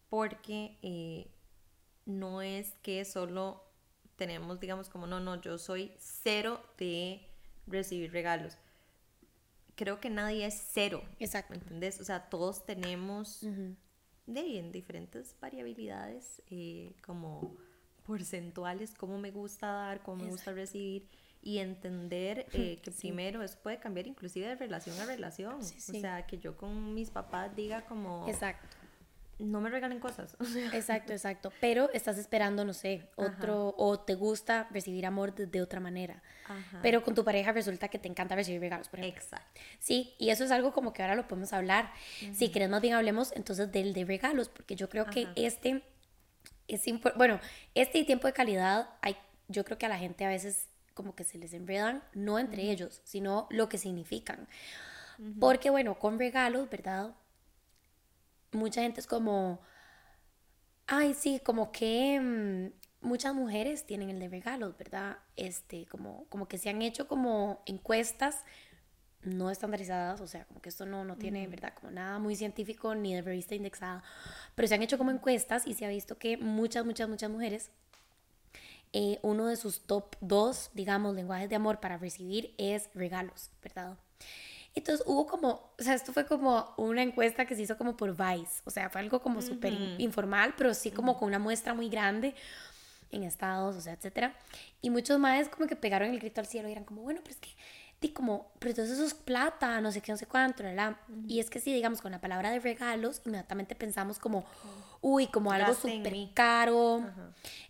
[0.09, 1.27] porque eh,
[2.05, 3.63] no es que solo
[4.15, 7.21] tenemos, digamos, como, no, no, yo soy cero de
[7.67, 8.57] recibir regalos.
[9.75, 11.03] creo que nadie es cero.
[11.19, 11.53] Exacto.
[11.53, 12.01] ¿Me entendés?
[12.01, 13.41] O sea, todos tenemos
[14.25, 17.55] de en diferentes variabilidades, eh, como
[18.07, 21.07] porcentuales, cómo me gusta dar, cómo me gusta recibir
[21.43, 25.55] y entender eh, que primero eso puede cambiar inclusive de relación a relación.
[25.55, 28.27] O sea, que yo con mis papás diga como...
[28.27, 28.77] Exacto.
[29.39, 30.37] No me regalen cosas.
[30.73, 31.51] Exacto, exacto.
[31.59, 36.21] Pero estás esperando, no sé, otro, o te gusta recibir amor de, otra manera.
[36.81, 39.21] Pero con tu pareja resulta que te encanta recibir regalos, por ejemplo.
[39.21, 39.59] Exacto.
[39.79, 41.91] Sí, y eso es algo como que ahora lo podemos hablar.
[42.31, 45.83] Si querés más bien hablemos entonces del de regalos, porque yo creo que este
[46.67, 47.17] es importante.
[47.17, 47.39] Bueno,
[47.73, 51.23] este tiempo de calidad, hay, yo creo que a la gente a veces como que
[51.23, 54.47] se les enredan, no entre ellos, sino lo que significan.
[55.39, 57.15] Porque bueno, con regalos, ¿verdad?
[58.51, 59.61] Mucha gente es como,
[60.87, 65.17] ay, sí, como que mm, muchas mujeres tienen el de regalos, ¿verdad?
[65.35, 68.43] Este, como, como que se han hecho como encuestas
[69.21, 71.73] no estandarizadas, o sea, como que esto no, no tiene, ¿verdad?
[71.79, 74.03] Como nada muy científico ni de revista indexada,
[74.55, 77.71] pero se han hecho como encuestas y se ha visto que muchas, muchas, muchas mujeres
[78.93, 83.97] eh, uno de sus top dos, digamos, lenguajes de amor para recibir es regalos, ¿verdad?
[84.75, 88.15] Entonces hubo como, o sea, esto fue como una encuesta que se hizo como por
[88.15, 91.89] Vice, o sea, fue algo como súper informal, pero sí como con una muestra muy
[91.89, 92.33] grande
[93.11, 94.35] en estados, o sea, etcétera.
[94.81, 97.35] Y muchos más como que pegaron el grito al cielo y eran como, bueno, pero
[97.35, 97.49] es que
[98.03, 100.97] y como, pero entonces eso es plata, no sé qué, no sé cuánto, ¿verdad?
[101.27, 104.43] Y es que si, digamos, con la palabra de regalos, inmediatamente pensamos como,
[105.01, 107.05] uy, como algo súper caro.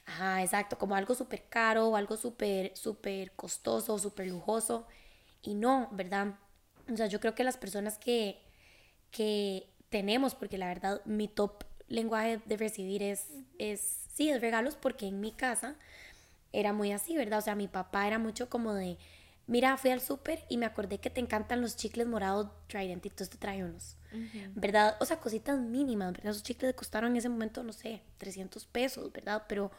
[0.05, 0.41] Ajá.
[0.41, 4.87] exacto, como algo súper caro o algo súper, súper costoso, súper lujoso.
[5.43, 6.35] Y no, ¿verdad?
[6.91, 8.41] O sea, yo creo que las personas que,
[9.11, 13.27] que tenemos, porque la verdad, mi top lenguaje de recibir es,
[13.59, 15.75] es, sí, es regalos, porque en mi casa
[16.51, 17.39] era muy así, ¿verdad?
[17.39, 18.97] O sea, mi papá era mucho como de
[19.47, 23.09] mira, fui al súper y me acordé que te encantan los chicles morados Trident y
[23.09, 23.97] entonces te trae unos,
[24.55, 24.95] ¿verdad?
[24.99, 26.31] O sea, cositas mínimas, ¿verdad?
[26.31, 29.43] Esos chicles costaron en ese momento, no sé, 300 pesos, ¿verdad?
[29.47, 29.71] Pero,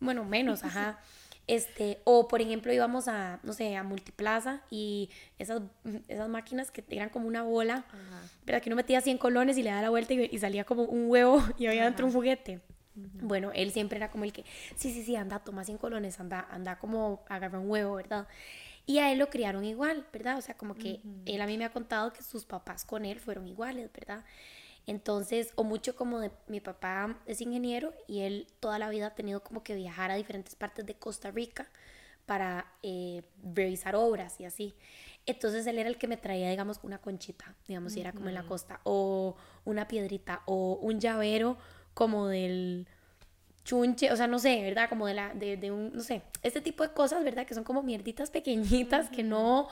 [0.00, 0.98] bueno, menos, ajá.
[1.46, 5.60] Este, o por ejemplo íbamos a, no sé, a Multiplaza y esas,
[6.08, 7.84] esas máquinas que eran como una bola,
[8.46, 8.62] ¿verdad?
[8.62, 11.42] Que uno metía 100 colones y le daba la vuelta y, salía como un huevo
[11.58, 12.60] y había dentro un juguete.
[12.94, 14.44] Bueno, él siempre era como el que,
[14.76, 18.28] sí, sí, sí, anda, toma 100 colones, anda, anda como agarra un huevo, ¿verdad?
[18.86, 20.36] Y a él lo criaron igual, ¿verdad?
[20.36, 23.18] O sea, como que él a mí me ha contado que sus papás con él
[23.18, 24.24] fueron iguales, ¿verdad?
[24.86, 29.14] Entonces, o mucho como de, mi papá es ingeniero y él toda la vida ha
[29.14, 31.70] tenido como que viajar a diferentes partes de Costa Rica
[32.26, 34.74] para eh, revisar obras y así.
[35.26, 38.34] Entonces él era el que me traía, digamos, una conchita, digamos, si era como en
[38.34, 41.56] la costa, o una piedrita, o un llavero
[41.94, 42.86] como del
[43.64, 44.88] chunche, o sea, no sé, ¿verdad?
[44.88, 47.46] Como de, la, de, de un, no sé, este tipo de cosas, ¿verdad?
[47.46, 49.68] Que son como mierditas pequeñitas que no,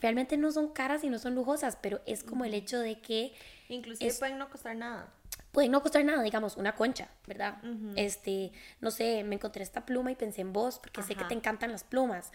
[0.00, 3.32] realmente no son caras y no son lujosas, pero es como el hecho de que...
[3.68, 5.12] Inclusive pueden no costar nada.
[5.52, 7.58] Pueden no costar nada, digamos, una concha, ¿verdad?
[7.96, 11.34] Este, no sé, me encontré esta pluma y pensé en vos porque sé que te
[11.34, 12.30] encantan las plumas.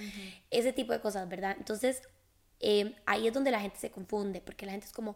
[0.50, 1.56] Ese tipo de cosas, ¿verdad?
[1.58, 2.02] Entonces,
[2.60, 5.16] em, ahí es donde la gente se confunde, porque la gente es como,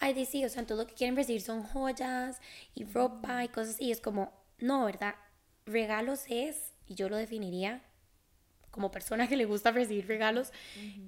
[0.00, 2.40] ay, sí, o sea, todo lo que quieren recibir son joyas
[2.74, 5.14] y ropa y cosas y es como, no, ¿verdad?
[5.66, 7.82] Regalos es, y yo lo definiría
[8.70, 10.52] como persona que le gusta recibir regalos,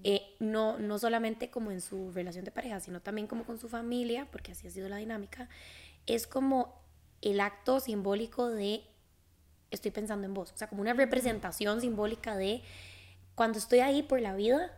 [0.03, 3.69] eh, no, no solamente como en su relación de pareja, sino también como con su
[3.69, 5.51] familia, porque así ha sido la dinámica,
[6.07, 6.83] es como
[7.21, 8.83] el acto simbólico de
[9.71, 12.63] estoy pensando en vos, o sea, como una representación simbólica de
[13.35, 14.75] cuando estoy ahí por la vida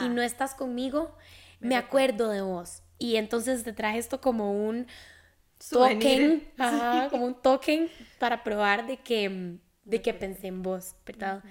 [0.00, 1.14] y no estás conmigo,
[1.60, 2.82] me acuerdo de vos.
[2.98, 4.86] Y entonces te traje esto como un
[5.70, 6.48] token,
[7.10, 11.42] como un token para probar de que, de que pensé en vos, ¿verdad?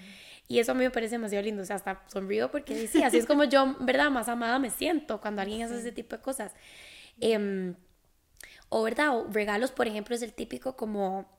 [0.47, 3.17] Y eso a mí me parece demasiado lindo, o sea, hasta sonrío porque sí, así
[3.17, 4.11] es como yo, ¿verdad?
[4.11, 6.53] Más amada me siento cuando alguien hace ese tipo de cosas.
[7.19, 7.75] Em,
[8.69, 9.17] o, ¿verdad?
[9.17, 11.29] O regalos, por ejemplo, es el típico como,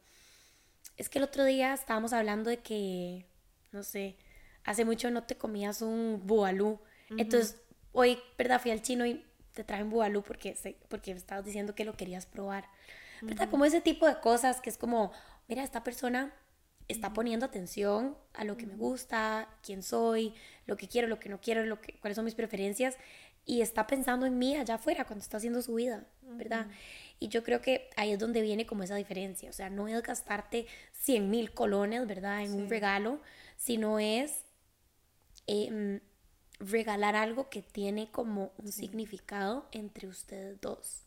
[0.97, 3.27] es que el otro día estábamos hablando de que,
[3.73, 4.17] no sé,
[4.65, 6.81] hace mucho no te comías un bualú.
[7.11, 7.61] Entonces,
[7.93, 8.61] hoy, ¿verdad?
[8.61, 9.23] Fui al chino y
[9.55, 10.57] te traen bubalú porque,
[10.89, 12.69] porque estabas diciendo que lo querías probar.
[13.23, 13.49] ¿Verdad?
[13.49, 15.13] Como ese tipo de cosas que es como,
[15.49, 16.35] mira, esta persona
[16.89, 20.35] está poniendo atención a lo que me gusta, quién soy,
[20.67, 22.99] lo que quiero, lo que no quiero, lo que, cuáles son mis preferencias
[23.47, 26.67] y está pensando en mí allá afuera cuando está haciendo su vida, ¿verdad?
[27.21, 30.03] Y yo creo que ahí es donde viene como esa diferencia, o sea, no es
[30.03, 32.43] gastarte 100 mil colones, ¿verdad?
[32.43, 33.21] En un regalo,
[33.57, 34.45] sino es...
[35.47, 36.01] Eh,
[36.71, 41.07] regalar algo que tiene como un significado entre ustedes dos.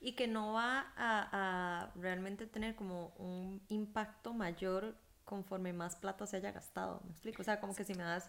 [0.00, 6.36] Y que no va a, realmente tener como un impacto mayor conforme más plata se
[6.36, 7.40] haya gastado, ¿me explico?
[7.40, 8.28] O sea, como que si me das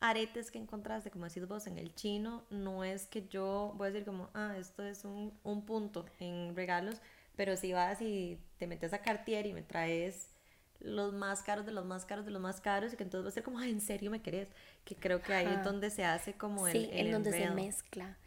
[0.00, 3.90] aretes que encontraste, como decís vos, en el chino, no es que yo voy a
[3.90, 7.00] decir como, ah, esto es un, un punto en regalos,
[7.36, 10.33] pero si vas y te metes a Cartier y me traes
[10.80, 13.28] los más caros de los más caros de los más caros y que entonces va
[13.28, 14.48] a ser como, ¿en serio me querés?
[14.84, 18.18] Que creo que ahí es donde se hace como el, en donde se mezcla.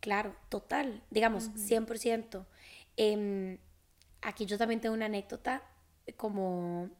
[0.00, 2.44] Claro, total, digamos, 100%.
[2.96, 3.58] Em,
[4.22, 5.62] aquí yo también tengo una anécdota
[6.16, 6.90] como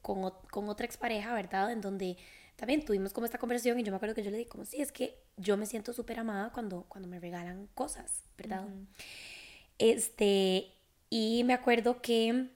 [0.00, 1.72] con, con otra expareja, ¿verdad?
[1.72, 2.16] En donde
[2.56, 4.80] también tuvimos como esta conversación y yo me acuerdo que yo le dije como, sí,
[4.80, 8.68] es que yo me siento súper amada cuando, cuando me regalan cosas, ¿verdad?
[9.78, 10.72] Este,
[11.10, 12.50] y me acuerdo que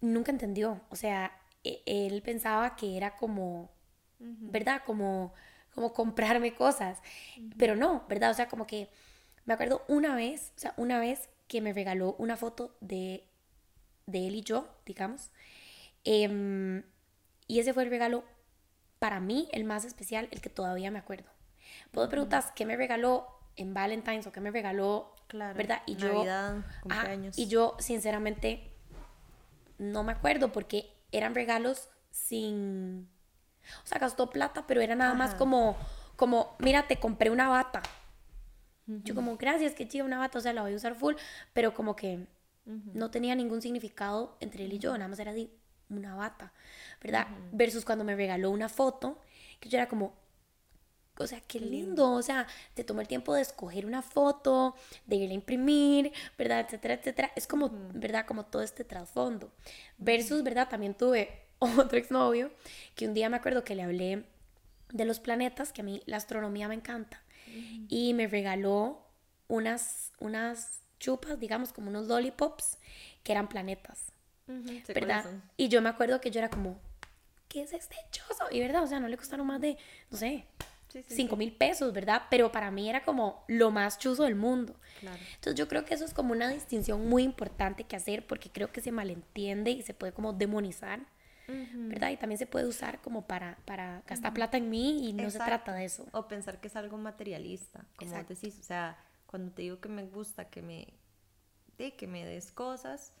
[0.00, 0.80] nunca entendió.
[0.90, 1.32] O sea,
[1.64, 3.70] e, él pensaba que era como,
[4.18, 4.82] ¿verdad?
[4.84, 5.32] Como,
[5.74, 7.00] como comprarme cosas.
[7.56, 8.30] Pero no, ¿verdad?
[8.30, 8.88] O sea, como que
[9.44, 13.24] me acuerdo una vez, o sea, una vez que me regaló una foto de,
[14.06, 15.30] de él y yo, digamos.
[16.04, 16.82] Em,
[17.46, 18.24] y ese fue el regalo
[18.98, 21.30] para mí, el más especial, el que todavía me acuerdo.
[21.92, 23.26] Puedo preguntar qué me regaló
[23.56, 25.82] en Valentine's o qué me regaló, claro, ¿verdad?
[25.86, 28.72] Y Navidad, yo, y yo, sinceramente,
[29.78, 33.08] no me acuerdo porque eran regalos sin...
[33.84, 35.76] O sea, gastó plata, pero era nada más como,
[36.16, 37.82] como, mira, te compré una bata.
[38.86, 41.14] Yo como, gracias, que chido una bata, o sea, la voy a usar full,
[41.52, 42.26] pero como que
[42.64, 45.50] no tenía ningún significado entre él y yo, nada más era de
[45.90, 46.52] una bata,
[47.02, 47.26] ¿verdad?
[47.52, 49.20] Versus cuando me regaló una foto,
[49.60, 50.14] que yo era como,
[51.24, 55.16] o sea, qué lindo, o sea, te tomó el tiempo de escoger una foto, de
[55.16, 56.60] ir a imprimir, ¿verdad?
[56.60, 57.32] Etcétera, etcétera.
[57.36, 58.26] Es como, ¿verdad?
[58.26, 59.50] Como todo este trasfondo.
[59.98, 60.68] Versus, ¿verdad?
[60.68, 62.50] También tuve otro exnovio
[62.94, 64.24] que un día me acuerdo que le hablé
[64.90, 67.22] de los planetas, que a mí la astronomía me encanta,
[67.88, 69.06] y me regaló
[69.48, 72.78] unas, unas chupas, digamos, como unos lollipops,
[73.22, 74.12] que eran planetas,
[74.88, 75.26] ¿verdad?
[75.56, 76.78] Y yo me acuerdo que yo era como,
[77.48, 78.44] ¿qué es este chozo?
[78.50, 79.76] Y verdad, o sea, no le costaron más de,
[80.10, 80.46] no sé,
[81.08, 82.22] cinco mil pesos, ¿verdad?
[82.30, 84.74] Pero para mí era como lo más chuzo del mundo.
[85.02, 88.72] Entonces yo creo que eso es como una distinción muy importante que hacer porque creo
[88.72, 91.00] que se malentiende y se puede como demonizar,
[91.46, 92.10] ¿verdad?
[92.10, 95.38] Y también se puede usar como para, para gastar plata en mí y no se
[95.38, 96.06] trata de eso.
[96.12, 100.04] O pensar que es algo materialista, como decís, o sea, cuando te digo que me
[100.04, 100.94] gusta que me,
[101.76, 103.12] de, que me des cosas,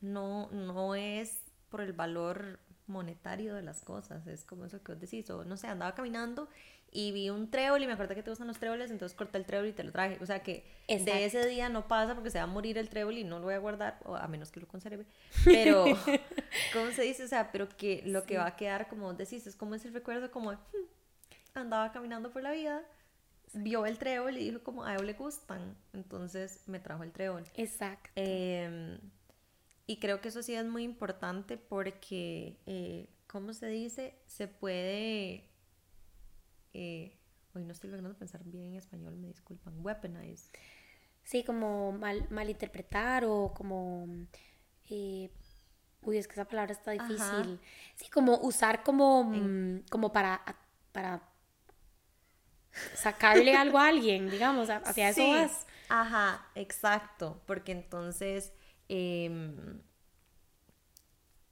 [0.00, 5.00] no, no es por el valor monetario de las cosas, es como eso que vos
[5.00, 6.48] decís, o no sé, andaba caminando
[6.92, 9.44] y vi un trébol y me acuerdo que te gustan los tréboles, entonces corté el
[9.44, 10.18] trébol y te lo traje.
[10.22, 13.18] O sea que de ese día no pasa porque se va a morir el trébol
[13.18, 15.04] y no lo voy a guardar, o a menos que lo conserve.
[15.44, 15.84] Pero,
[16.72, 17.24] ¿cómo se dice?
[17.24, 20.30] O sea, pero que lo que va a quedar, como decís, es como ese recuerdo
[20.30, 20.56] como hmm,
[21.54, 22.82] andaba caminando por la vida,
[23.52, 27.44] vio el trébol y dijo como a él le gustan, entonces me trajo el trébol.
[27.56, 28.10] Exacto.
[28.14, 28.98] Em,
[29.86, 34.18] y creo que eso sí es muy importante porque, eh, ¿cómo se dice?
[34.26, 35.48] Se puede
[36.78, 37.16] eh,
[37.54, 40.50] hoy no estoy logrando pensar bien en español, me disculpan, weaponize.
[41.22, 44.06] Sí, como mal, malinterpretar o como...
[44.90, 45.30] Eh,
[46.02, 47.58] uy, es que esa palabra está difícil.
[47.94, 50.42] Sí, como usar como, mm, como para,
[50.92, 51.22] para
[52.94, 55.66] sacarle algo a alguien, digamos, hacia eso vas.
[55.88, 58.52] Ajá, exacto, porque entonces...
[58.88, 59.30] Eh,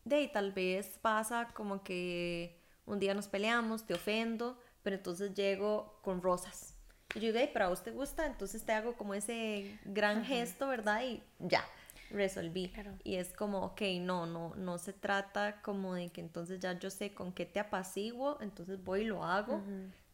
[0.05, 5.99] de tal vez pasa como que un día nos peleamos, te ofendo, pero entonces llego
[6.03, 6.75] con rosas.
[7.15, 11.03] Y yo digo, pero a usted gusta, entonces te hago como ese gran gesto, ¿verdad?
[11.05, 11.65] Y ya,
[12.11, 12.73] resolví.
[13.05, 16.91] Y es como, ok, no, no, no se trata como de que entonces ya yo
[16.91, 19.63] sé con qué te apaciguo, entonces voy y lo hago,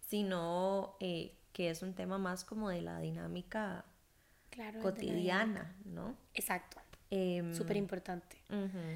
[0.01, 3.85] sino eh, que es un tema más como de la dinámica
[4.81, 6.17] cotidiana, ¿no?
[6.35, 6.81] Exacto.
[7.11, 8.37] Em, Súper importante.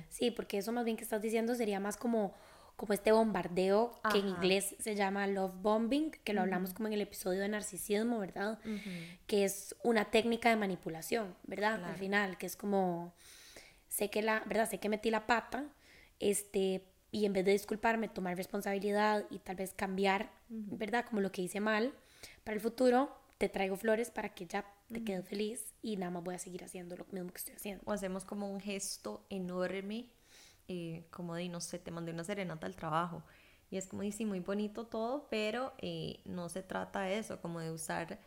[0.08, 2.32] Sí, porque eso más bien que estás diciendo sería más como
[2.76, 6.94] como este bombardeo que en inglés se llama love bombing, que lo hablamos como en
[6.94, 8.58] el episodio de narcisismo, ¿verdad?
[9.26, 11.84] Que es una técnica de manipulación, ¿verdad?
[11.84, 13.14] Al final, que es como,
[13.88, 14.68] sé que la, ¿verdad?
[14.68, 15.64] Sé que metí la pata,
[16.18, 21.04] este, y en vez de disculparme, tomar responsabilidad y tal vez cambiar, ¿verdad?
[21.08, 21.92] Como lo que hice mal,
[22.42, 26.24] para el futuro te traigo flores para que ya te quedes feliz y nada más
[26.24, 27.82] voy a seguir haciendo lo mismo que estoy haciendo.
[27.84, 30.08] O hacemos como un gesto enorme
[30.66, 33.22] eh, como de, no sé, te mandé una serenata al trabajo.
[33.70, 37.42] Y es como, y sí, muy bonito todo, pero eh, no se trata de eso,
[37.42, 38.18] como de usar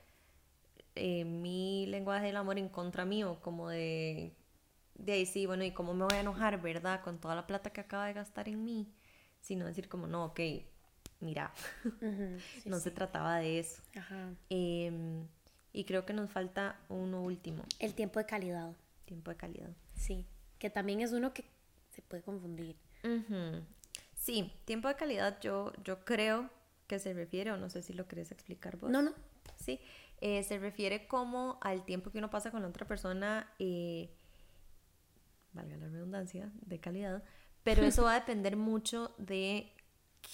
[0.93, 4.35] eh, mi lenguaje del amor en contra mío, como de,
[4.93, 7.01] de ahí sí, bueno, ¿y cómo me voy a enojar, verdad?
[7.03, 8.93] Con toda la plata que acaba de gastar en mí,
[9.41, 10.39] sino decir como, no, ok,
[11.19, 11.51] mira,
[12.65, 13.81] no se trataba de eso.
[14.49, 15.27] Em,
[15.73, 17.63] y creo que nos falta uno último.
[17.79, 18.73] El tiempo de calidad.
[19.05, 19.69] Tiempo de calidad.
[19.95, 20.25] Sí,
[20.59, 21.45] que también es uno que
[21.89, 22.75] se puede confundir.
[24.15, 26.49] Sí, tiempo de calidad yo, yo creo
[26.87, 28.89] que se refiere, o no sé si lo querés explicar vos.
[28.89, 29.13] No, no.
[29.55, 29.79] Sí,
[30.21, 34.09] eh, se refiere como al tiempo que uno pasa con la otra persona, eh,
[35.53, 37.23] valga la redundancia, de calidad,
[37.63, 39.71] pero eso va a depender mucho de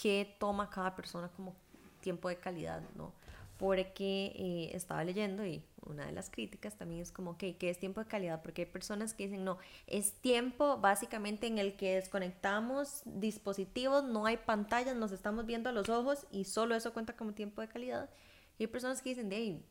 [0.02, 1.56] qué toma cada persona como
[2.02, 3.14] tiempo de calidad, ¿no?
[3.58, 7.80] Porque eh, estaba leyendo y una de las críticas también es como, ok, ¿qué es
[7.80, 8.42] tiempo de calidad?
[8.42, 14.26] Porque hay personas que dicen, no, es tiempo básicamente en el que desconectamos dispositivos, no
[14.26, 17.68] hay pantallas, nos estamos viendo a los ojos y solo eso cuenta como tiempo de
[17.68, 18.10] calidad.
[18.58, 19.64] Y hay personas que dicen, hey,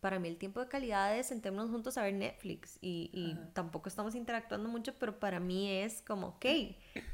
[0.00, 3.88] para mí el tiempo de calidad es sentémonos juntos a ver Netflix y, y tampoco
[3.88, 6.44] estamos interactuando mucho, pero para mí es como, ok,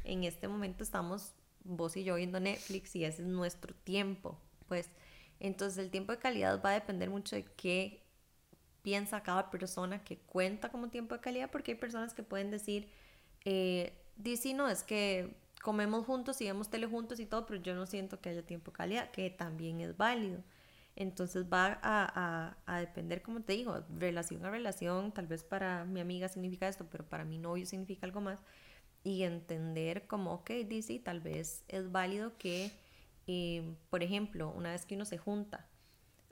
[0.03, 1.33] en este momento estamos
[1.63, 4.89] vos y yo viendo Netflix y ese es nuestro tiempo, pues
[5.39, 8.03] entonces el tiempo de calidad va a depender mucho de qué
[8.81, 12.89] piensa cada persona que cuenta como tiempo de calidad, porque hay personas que pueden decir,
[13.45, 13.93] eh,
[14.55, 18.19] no, es que comemos juntos y vemos tele juntos y todo, pero yo no siento
[18.21, 20.43] que haya tiempo de calidad, que también es válido.
[20.95, 26.01] Entonces va a, a, depender, como te digo, relación a relación, tal vez para mi
[26.01, 28.39] amiga significa esto, pero para mi novio significa algo más.
[29.03, 32.71] Y entender como, ok, dice, tal vez es válido que,
[33.27, 35.67] eh, por ejemplo, una vez que uno se junta,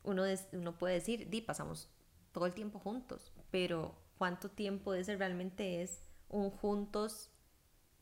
[0.03, 1.89] uno, uno puede decir, di, pasamos
[2.31, 7.29] todo el tiempo juntos, pero ¿cuánto tiempo ese realmente es un juntos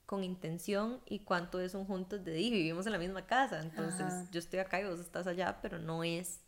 [0.06, 4.30] con intención y cuánto es un juntos de, di, vivimos en la misma casa, entonces
[4.32, 6.42] yo estoy acá y vos estás allá, pero no es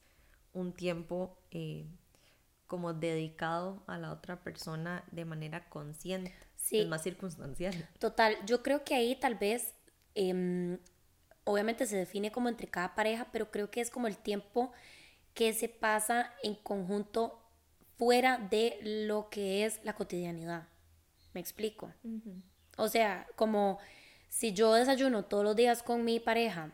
[0.54, 1.86] un tiempo eh,
[2.68, 6.34] como dedicado a la otra persona de manera consciente.
[6.62, 6.80] Sí.
[6.80, 7.90] Es más circunstancial.
[8.00, 9.74] Total, yo creo que ahí tal vez,
[10.16, 10.78] em,
[11.44, 14.72] obviamente se define como entre cada pareja, pero creo que es como el tiempo
[15.34, 17.42] que se pasa en conjunto
[17.98, 20.68] fuera de lo que es la cotidianidad.
[21.34, 21.94] ¿Me explico?
[22.78, 23.80] O sea, como
[24.30, 26.72] si yo desayuno todos los días con mi pareja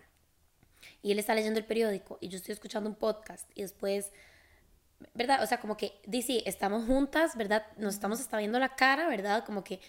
[1.01, 4.11] y él está leyendo el periódico y yo estoy escuchando un podcast y después,
[5.13, 5.43] ¿verdad?
[5.43, 7.65] O sea, como que, dice, estamos juntas, ¿verdad?
[7.77, 9.45] Nos estamos está viendo la cara, ¿verdad?
[9.45, 9.79] Como que,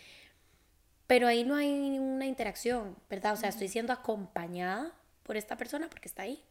[1.07, 3.33] pero ahí no hay ninguna interacción, ¿verdad?
[3.33, 4.93] O sea, estoy siendo acompañada
[5.23, 6.43] por esta persona porque está ahí,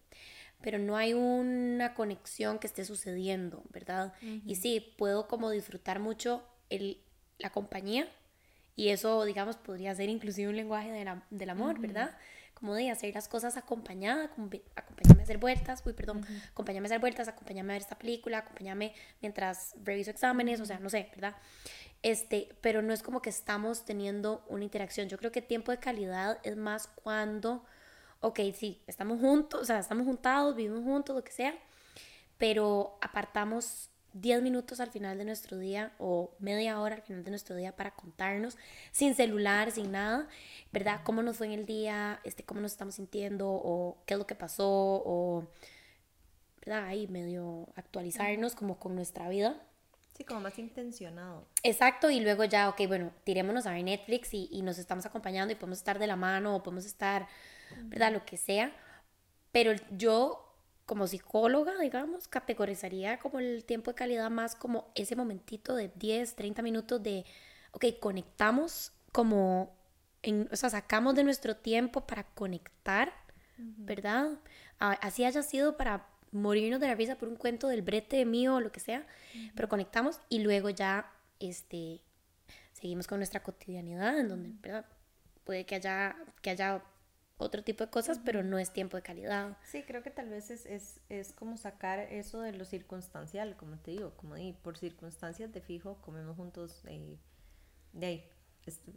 [0.62, 4.14] pero no hay una conexión que esté sucediendo, ¿verdad?
[4.46, 7.00] Y sí, puedo como disfrutar mucho el,
[7.38, 8.08] la compañía
[8.76, 10.92] y eso, digamos, podría ser inclusive un lenguaje
[11.30, 12.18] del amor, ¿verdad?
[12.58, 17.00] Como de hacer las cosas acompañada, acompáñame a hacer vueltas, uy, perdón, acompáñame a hacer
[17.00, 21.36] vueltas, acompáñame a ver esta película, acompáñame mientras reviso exámenes, o sea, no sé, ¿verdad?
[22.02, 25.08] Este, pero no es como que estamos teniendo una interacción.
[25.08, 27.64] Yo creo que tiempo de calidad es más cuando,
[28.22, 31.54] ok, sí, estamos juntos, o sea, estamos juntados, vivimos juntos, lo que sea,
[32.40, 33.92] pero apartamos
[34.22, 37.76] 10 minutos al final de nuestro día o media hora al final de nuestro día
[37.76, 38.58] para contarnos,
[38.92, 40.28] sin celular, sin nada,
[40.72, 41.02] ¿verdad?
[41.04, 42.20] ¿Cómo nos fue en el día?
[42.24, 43.48] Este, ¿Cómo nos estamos sintiendo?
[43.50, 44.68] ¿O qué es lo que pasó?
[44.68, 45.48] ¿O,
[46.66, 46.86] ¿verdad?
[46.86, 49.62] Ahí medio actualizarnos como con nuestra vida.
[50.16, 51.48] Sí, como más intencionado.
[51.62, 55.52] Exacto, y luego ya, ok, bueno, tirémonos a ver Netflix y, y nos estamos acompañando
[55.54, 57.28] y podemos estar de la mano o podemos estar,
[57.84, 58.12] ¿verdad?
[58.12, 58.72] Lo que sea.
[59.52, 60.47] Pero yo
[60.88, 66.36] como psicóloga, digamos, categorizaría como el tiempo de calidad más como ese momentito de 10,
[66.36, 67.26] 30 minutos de,
[67.72, 69.76] ok, conectamos como,
[70.24, 73.14] en, o sea, sacamos de nuestro tiempo para conectar,
[73.58, 74.40] ¿verdad?
[74.80, 78.62] Así haya sido para morirnos de la risa por un cuento del brete mío o
[78.62, 79.06] lo que sea,
[79.56, 81.12] pero conectamos y luego ya,
[81.42, 82.00] este,
[82.72, 84.86] seguimos con nuestra cotidianidad en donde, ¿verdad?
[85.44, 86.82] Puede que haya, que haya
[87.38, 89.58] otro tipo de cosas, pero no es tiempo de calidad.
[89.64, 93.78] Sí, creo que tal vez es, es, es como sacar eso de lo circunstancial, como
[93.78, 97.18] te digo, como di, por circunstancias de fijo, comemos juntos, eh,
[97.94, 98.30] de ahí,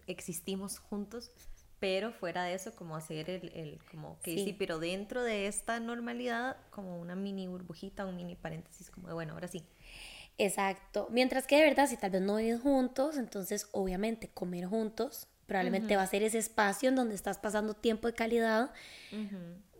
[0.06, 1.30] existimos juntos,
[1.78, 4.56] pero fuera de eso, como hacer el, el como que sí.
[4.58, 9.34] pero dentro de esta normalidad, como una mini burbujita, un mini paréntesis, como de, bueno,
[9.34, 9.64] ahora sí.
[10.38, 11.08] Exacto.
[11.10, 15.96] Mientras que de verdad, si tal vez no viven juntos, entonces obviamente comer juntos probablemente
[15.96, 18.70] va a ser ese espacio en donde estás pasando tiempo de calidad.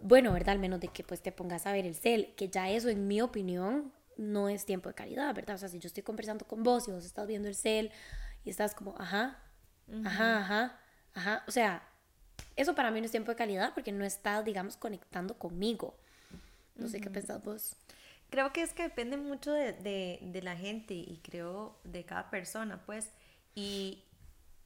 [0.01, 0.49] Bueno, ¿verdad?
[0.55, 3.07] Al menos de que pues te pongas a ver el cel, que ya eso en
[3.07, 5.55] mi opinión no es tiempo de calidad, ¿verdad?
[5.55, 7.93] O sea, si yo estoy conversando con vos y vos estás viendo el cel
[8.45, 9.39] y estás como, ajá,
[10.05, 10.81] ajá, ajá,
[11.15, 11.89] ajá, o sea,
[12.57, 15.97] eso para mí no es tiempo de calidad porque no estás, digamos, conectando conmigo.
[16.75, 17.77] No sé qué pensás vos.
[18.29, 22.29] Creo que es que depende mucho de, de, de la gente y creo de cada
[22.29, 23.13] persona, pues.
[23.55, 24.03] Y,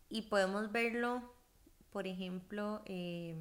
[0.09, 1.35] y podemos verlo,
[1.91, 3.37] por ejemplo, eh,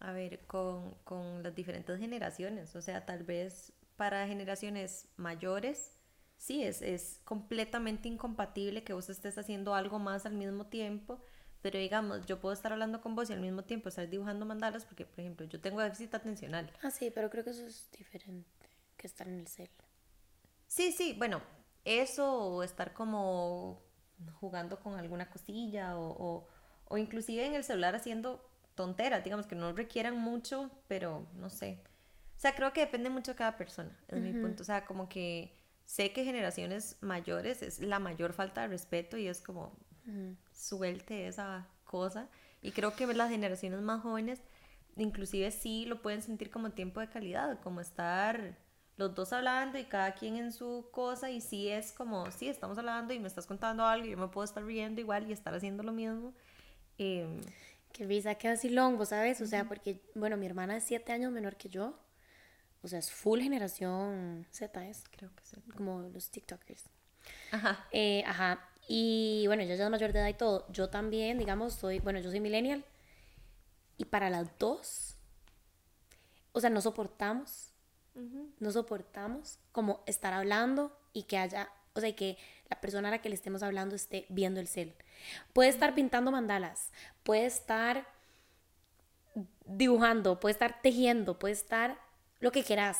[0.00, 2.74] a ver, con, con, las diferentes generaciones.
[2.76, 5.96] O sea, tal vez para generaciones mayores,
[6.36, 11.22] sí, es, es completamente incompatible que vos estés haciendo algo más al mismo tiempo,
[11.62, 14.84] pero digamos, yo puedo estar hablando con vos y al mismo tiempo estar dibujando mandalas
[14.84, 16.70] porque, por ejemplo, yo tengo déficit atencional.
[16.82, 19.70] Ah, sí, pero creo que eso es diferente que estar en el cel.
[20.66, 21.40] Sí, sí, bueno,
[21.84, 23.82] eso o estar como
[24.40, 26.46] jugando con alguna cosilla o,
[26.88, 31.82] o, inclusive en el celular haciendo tonteras, digamos que no requieran mucho, pero no sé.
[32.36, 34.62] O sea, creo que depende mucho de cada persona, es mi punto.
[34.62, 39.26] O sea, como que sé que generaciones mayores es la mayor falta de respeto y
[39.26, 39.76] es como
[40.52, 42.28] suelte esa cosa.
[42.62, 44.40] Y creo que las generaciones más jóvenes
[44.96, 48.56] inclusive sí lo pueden sentir como tiempo de calidad, como estar
[48.96, 52.78] los dos hablando y cada quien en su cosa y sí es como, sí, estamos
[52.78, 55.54] hablando y me estás contando algo y yo me puedo estar riendo igual y estar
[55.54, 56.32] haciendo lo mismo.
[56.98, 57.40] Eh,
[57.92, 59.40] que risa, queda así longo, ¿sabes?
[59.40, 61.98] O sea, porque, bueno, mi hermana es siete años menor que yo.
[62.82, 65.04] O sea, es full generación Z, es.
[65.10, 65.56] Creo que sí.
[65.76, 66.84] Como los TikTokers.
[67.52, 67.86] Ajá.
[67.90, 68.68] Eh, ajá.
[68.88, 70.66] Y bueno, ella ya es mayor de edad y todo.
[70.70, 72.84] Yo también, digamos, soy, bueno, yo soy millennial.
[73.98, 75.16] Y para las dos,
[76.52, 77.72] o sea, no soportamos
[78.58, 82.38] no soportamos como estar hablando y que haya, o sea, que
[82.70, 84.94] la persona a la que le estemos hablando esté viendo el cel.
[85.52, 86.92] Puede estar pintando mandalas,
[87.22, 88.06] puede estar
[89.66, 91.98] dibujando, puede estar tejiendo, puede estar
[92.40, 92.98] lo que quieras,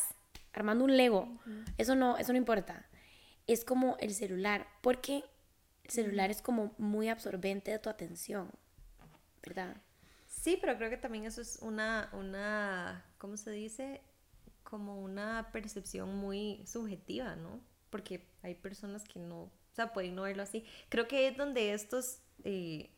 [0.53, 1.27] armando un Lego.
[1.77, 2.87] Eso no, eso no importa.
[3.45, 5.23] Es como el celular, porque
[5.83, 8.51] el celular es como muy absorbente de tu atención,
[9.41, 9.77] ¿verdad?
[10.27, 14.01] Sí, pero creo que también eso es una, una, ¿cómo se dice?
[14.69, 17.61] Como una percepción muy subjetiva, ¿no?
[17.89, 20.65] Porque hay personas que no, o sea, pueden no verlo así.
[20.89, 22.89] Creo que es donde estos eh,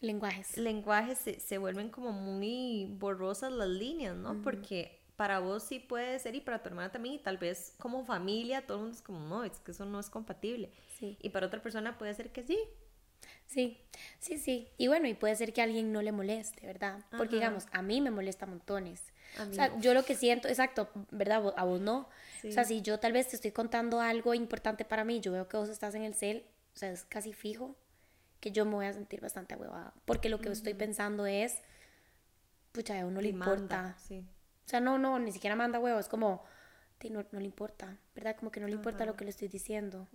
[0.00, 4.40] lenguajes, lenguajes se, vuelven como muy borrosas las líneas, ¿no?
[4.42, 8.04] Porque para vos sí puede ser y para tu hermana también y tal vez como
[8.04, 10.70] familia todo el mundo es como, no, es que eso no es compatible.
[10.96, 11.18] Sí.
[11.20, 12.58] Y para otra persona puede ser que sí.
[13.46, 13.80] Sí,
[14.20, 14.68] sí, sí.
[14.78, 17.04] Y bueno, y puede ser que a alguien no le moleste, ¿verdad?
[17.16, 19.02] Porque digamos, a mí me molesta montones
[19.38, 21.54] o sea, yo lo que siento, exacto, ¿verdad?
[21.56, 22.08] A vos no.
[22.44, 25.48] O sea, si yo tal vez te estoy contando algo importante para mí, yo veo
[25.48, 27.76] que vos estás en el cel, o sea, es casi fijo
[28.40, 29.94] que yo me voy a sentir bastante huevada.
[30.04, 31.58] Porque lo que estoy pensando es,
[32.72, 33.96] pucha, a uno le importa.
[34.08, 36.44] O sea, no, no, ni siquiera manda huevo, es como,
[37.10, 38.36] no, no, le importa, ¿verdad?
[38.36, 40.08] Como que no le importa lo que le estoy diciendo.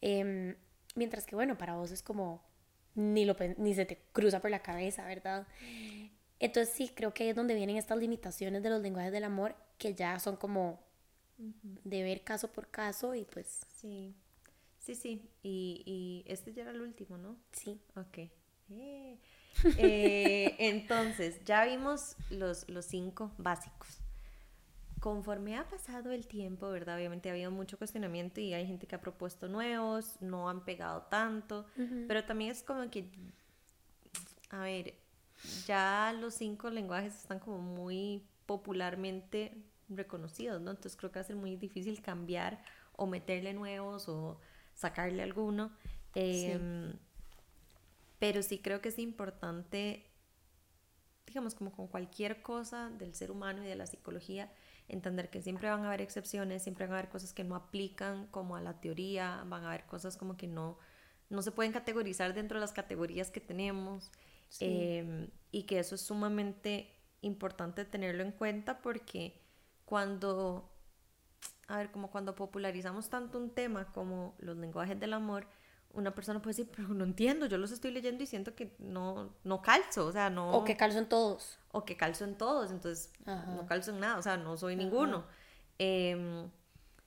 [0.00, 0.56] Em,
[0.94, 2.42] mientras que, bueno, para vos es como,
[2.94, 5.46] ni, lo, ni se te cruza por la cabeza, ¿verdad?
[6.42, 9.94] Entonces sí, creo que es donde vienen estas limitaciones de los lenguajes del amor que
[9.94, 10.80] ya son como
[11.84, 13.66] de ver caso por caso y pues...
[13.68, 14.14] Sí,
[14.78, 15.30] sí, sí.
[15.42, 17.36] Y, y este ya era el último, ¿no?
[17.52, 17.80] Sí.
[17.96, 18.18] Ok.
[18.70, 19.18] Eh,
[19.78, 24.00] eh, entonces, ya vimos los, los cinco básicos.
[25.00, 26.96] Conforme ha pasado el tiempo, ¿verdad?
[26.96, 31.02] Obviamente ha habido mucho cuestionamiento y hay gente que ha propuesto nuevos, no han pegado
[31.02, 31.66] tanto,
[32.06, 33.08] pero también es como que,
[34.50, 34.94] a ver,
[35.66, 39.56] ya los cinco lenguajes están como muy popularmente
[39.88, 40.70] reconocidos, ¿no?
[40.70, 42.62] Entonces creo que va a ser muy difícil cambiar
[42.96, 44.40] o meterle nuevos o
[44.74, 45.72] sacarle alguno.
[46.14, 46.92] Em,
[48.18, 50.04] pero sí creo que es importante,
[51.26, 54.52] digamos, como con cualquier cosa del ser humano y de la psicología,
[54.88, 58.26] entender que siempre van a haber excepciones, siempre van a haber cosas que no aplican
[58.26, 60.78] como a la teoría, van a haber cosas como que no,
[61.30, 64.10] no se pueden categorizar dentro de las categorías que tenemos.
[64.60, 66.90] Em, y que eso es sumamente
[67.20, 69.40] importante tenerlo en cuenta porque
[69.84, 70.70] cuando,
[71.68, 75.46] a ver, como cuando popularizamos tanto un tema como los lenguajes del amor,
[75.92, 79.34] una persona puede decir, pero no entiendo, yo los estoy leyendo y siento que no,
[79.44, 80.52] no calzo, o sea, no...
[80.52, 81.58] O que calzo en todos.
[81.70, 85.24] O que calzo en todos, entonces no calzo en nada, o sea, no soy ninguno.
[85.78, 86.50] Em,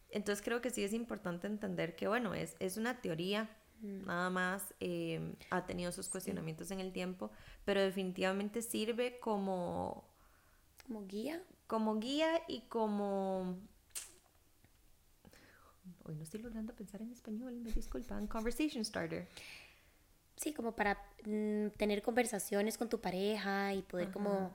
[0.09, 3.49] entonces creo que sí es importante entender que, bueno, es, es una teoría,
[3.85, 7.31] nada más em, ha tenido sus cuestionamientos en el tiempo,
[7.63, 10.03] pero definitivamente sirve como...
[10.85, 11.41] Como guía.
[11.67, 13.57] Como guía y como...
[16.03, 18.27] Hoy no estoy logrando pensar en español, me disculpan.
[18.27, 19.27] Conversation starter.
[20.35, 24.53] Sí, como para mm, tener conversaciones con tu pareja y poder como,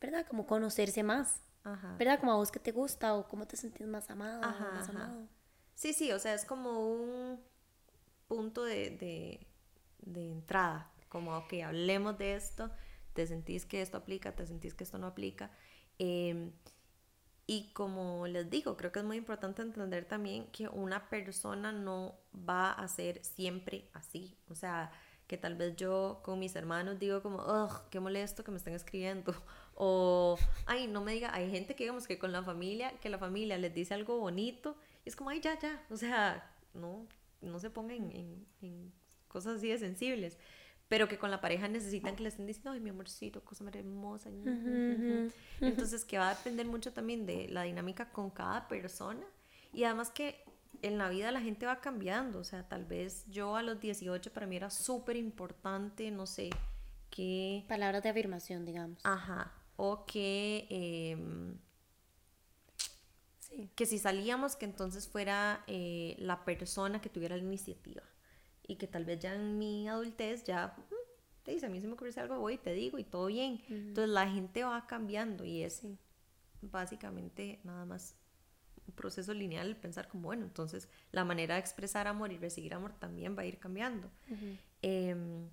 [0.00, 0.26] ¿verdad?
[0.26, 1.40] Como conocerse más.
[1.64, 1.96] Ajá.
[1.98, 2.20] ¿Verdad?
[2.20, 4.40] Como a vos que te gusta o cómo te sentís más amado.
[4.40, 5.26] más amado.
[5.74, 7.40] Sí, sí, o sea, es como un
[8.28, 9.46] punto de,
[10.14, 12.70] entrada, como, ok, hablemos de esto,
[13.12, 15.50] te sentís que esto aplica, te sentís que esto no aplica.
[15.98, 16.52] Em,
[17.46, 22.18] y como les digo, creo que es muy importante entender también que una persona no
[22.36, 24.36] va a ser siempre así.
[24.48, 24.90] O sea,
[25.26, 28.74] que tal vez yo con mis hermanos digo como, ugh, qué molesto que me estén
[28.74, 29.34] escribiendo.
[29.78, 33.18] O, ay, no me diga, hay gente que digamos que con la familia, que la
[33.18, 34.74] familia les dice algo bonito
[35.04, 35.84] es como, ay, ya, ya.
[35.90, 37.06] O sea, no,
[37.40, 38.92] no se pongan en,
[39.28, 40.38] cosas así de sensibles.
[40.88, 43.74] pero que con la pareja necesitan que le estén diciendo, ay, mi amorcito, cosa más
[43.74, 44.30] hermosa.
[45.60, 49.26] Entonces, que va a depender mucho también de la dinámica con cada persona
[49.72, 50.44] y además que
[50.82, 54.32] en la vida la gente va cambiando, o sea, tal vez yo a los 18
[54.32, 56.50] para mí era súper importante, no sé,
[57.10, 57.64] que...
[57.68, 59.04] Palabras de afirmación, digamos.
[59.04, 60.66] Ajá, o que...
[60.70, 61.58] Em,
[63.48, 63.70] sí.
[63.74, 68.02] Que si salíamos, que entonces fuera eh, la persona que tuviera la iniciativa
[68.66, 70.94] y que tal vez ya en mi adultez ya mm,
[71.44, 73.62] te dice, a mí se me ocurre algo, voy y te digo y todo bien.
[73.68, 75.82] Entonces la gente va cambiando y es
[76.60, 78.16] básicamente nada más
[78.86, 82.94] un proceso lineal pensar como, bueno, entonces la manera de expresar amor y recibir amor
[82.98, 84.10] también va a ir cambiando.
[84.82, 85.48] Em,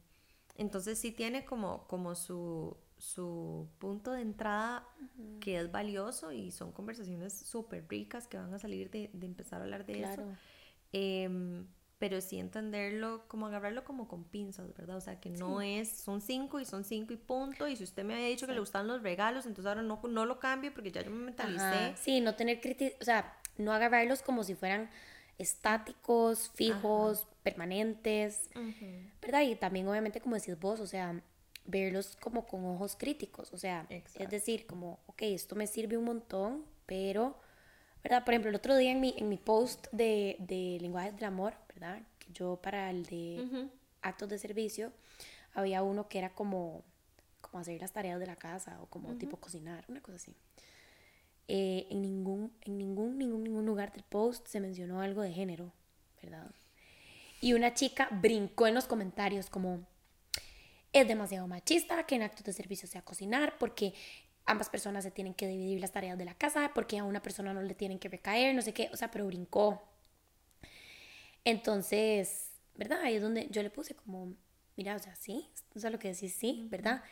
[0.56, 4.88] entonces sí tiene como, como su, su punto de entrada
[5.42, 9.60] que es valioso y son conversaciones súper ricas que van a salir de, de empezar
[9.60, 10.26] a hablar de eso.
[10.94, 11.66] Eh,
[12.00, 14.98] pero sí entenderlo, como agarrarlo como con pinzas, ¿verdad?
[14.98, 18.06] O sea, que no es, son cinco y son cinco y punto, y si usted
[18.06, 20.92] me había dicho que le gustan los regalos, entonces ahora no, no lo cambio porque
[20.92, 21.96] ya yo me mentalicé.
[21.98, 24.90] Sí, no tener crítica, o sea, no agarrarlos como si fueran
[25.38, 28.50] estáticos, fijos, permanentes,
[29.22, 29.42] ¿verdad?
[29.42, 31.22] Y también obviamente como decís vos, o sea,
[31.66, 36.06] verlos como con ojos críticos, o sea, es decir, como, ok, esto me sirve un
[36.06, 37.38] montón, pero,
[38.04, 38.26] ¿verdad?
[38.26, 41.54] Por ejemplo, el otro día en mi, en mi post de, de lenguajes del amor,
[42.20, 43.70] que yo para el de
[44.02, 44.92] actos de servicio
[45.54, 46.84] había uno que era como,
[47.42, 50.34] como hacer las tareas de la casa o como tipo cocinar, una cosa así.
[51.48, 55.72] Eh, en ningún, en ningún, ningún, ningún lugar del post se mencionó algo de género,
[56.22, 56.50] ¿verdad?
[57.42, 59.86] Y una chica brincó en los comentarios como,
[60.94, 63.94] es demasiado machista que en actos de servicio sea cocinar porque
[64.46, 67.54] ambas personas se tienen que dividir las tareas de la casa, porque a una persona
[67.54, 69.82] no le tienen que recaer, no sé qué, o sea, pero brincó.
[71.46, 73.00] Entonces, ¿verdad?
[73.04, 74.34] Ahí es donde yo le puse como,
[74.76, 77.04] mira, o sea, sí, o sea, lo que decís, sí, ¿verdad?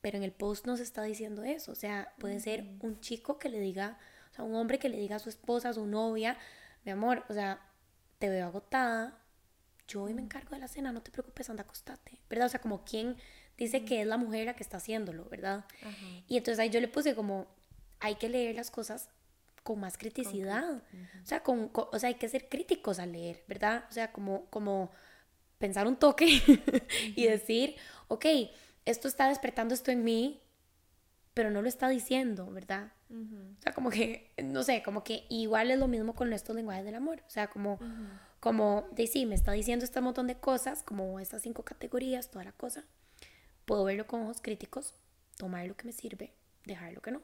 [0.00, 3.38] Pero en el post no se está diciendo eso, o sea, puede ser un chico
[3.38, 3.98] que le diga,
[4.32, 6.36] o sea, un hombre que le diga a su esposa, a su novia,
[6.84, 7.60] mi amor, o sea,
[8.18, 9.23] te veo agotada,
[9.86, 12.46] yo hoy me encargo de la cena, no te preocupes, anda, acostate, ¿verdad?
[12.46, 13.16] O sea, como quien
[13.56, 15.64] dice que es la mujer la que está haciéndolo, ¿verdad?
[16.26, 17.46] Y entonces ahí yo le puse como,
[18.00, 19.08] hay que leer las cosas
[19.62, 20.82] con más criticidad.
[21.22, 23.84] O sea, con, o sea, hay que ser críticos al leer, ¿verdad?
[23.90, 24.90] O sea, como, como
[25.58, 26.26] pensar un toque
[27.16, 27.76] y decir,
[28.08, 28.26] ok,
[28.84, 30.42] esto está despertando esto en mí,
[31.32, 32.92] pero no lo está diciendo, ¿verdad?
[33.10, 36.84] O sea, como que, no sé, como que igual es lo mismo con estos lenguajes
[36.84, 37.22] del amor.
[37.26, 37.78] O sea, como,
[38.44, 42.44] como, de sí, me está diciendo este montón de cosas, como estas cinco categorías, toda
[42.44, 42.84] la cosa.
[43.64, 44.92] Puedo verlo con ojos críticos,
[45.38, 46.34] tomar lo que me sirve,
[46.66, 47.22] dejar lo que no.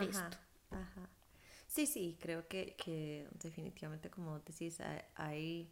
[0.00, 0.38] Listo.
[0.70, 1.10] Ajá.
[1.66, 4.78] Sí, sí, creo que, que definitivamente, como decís,
[5.14, 5.70] hay...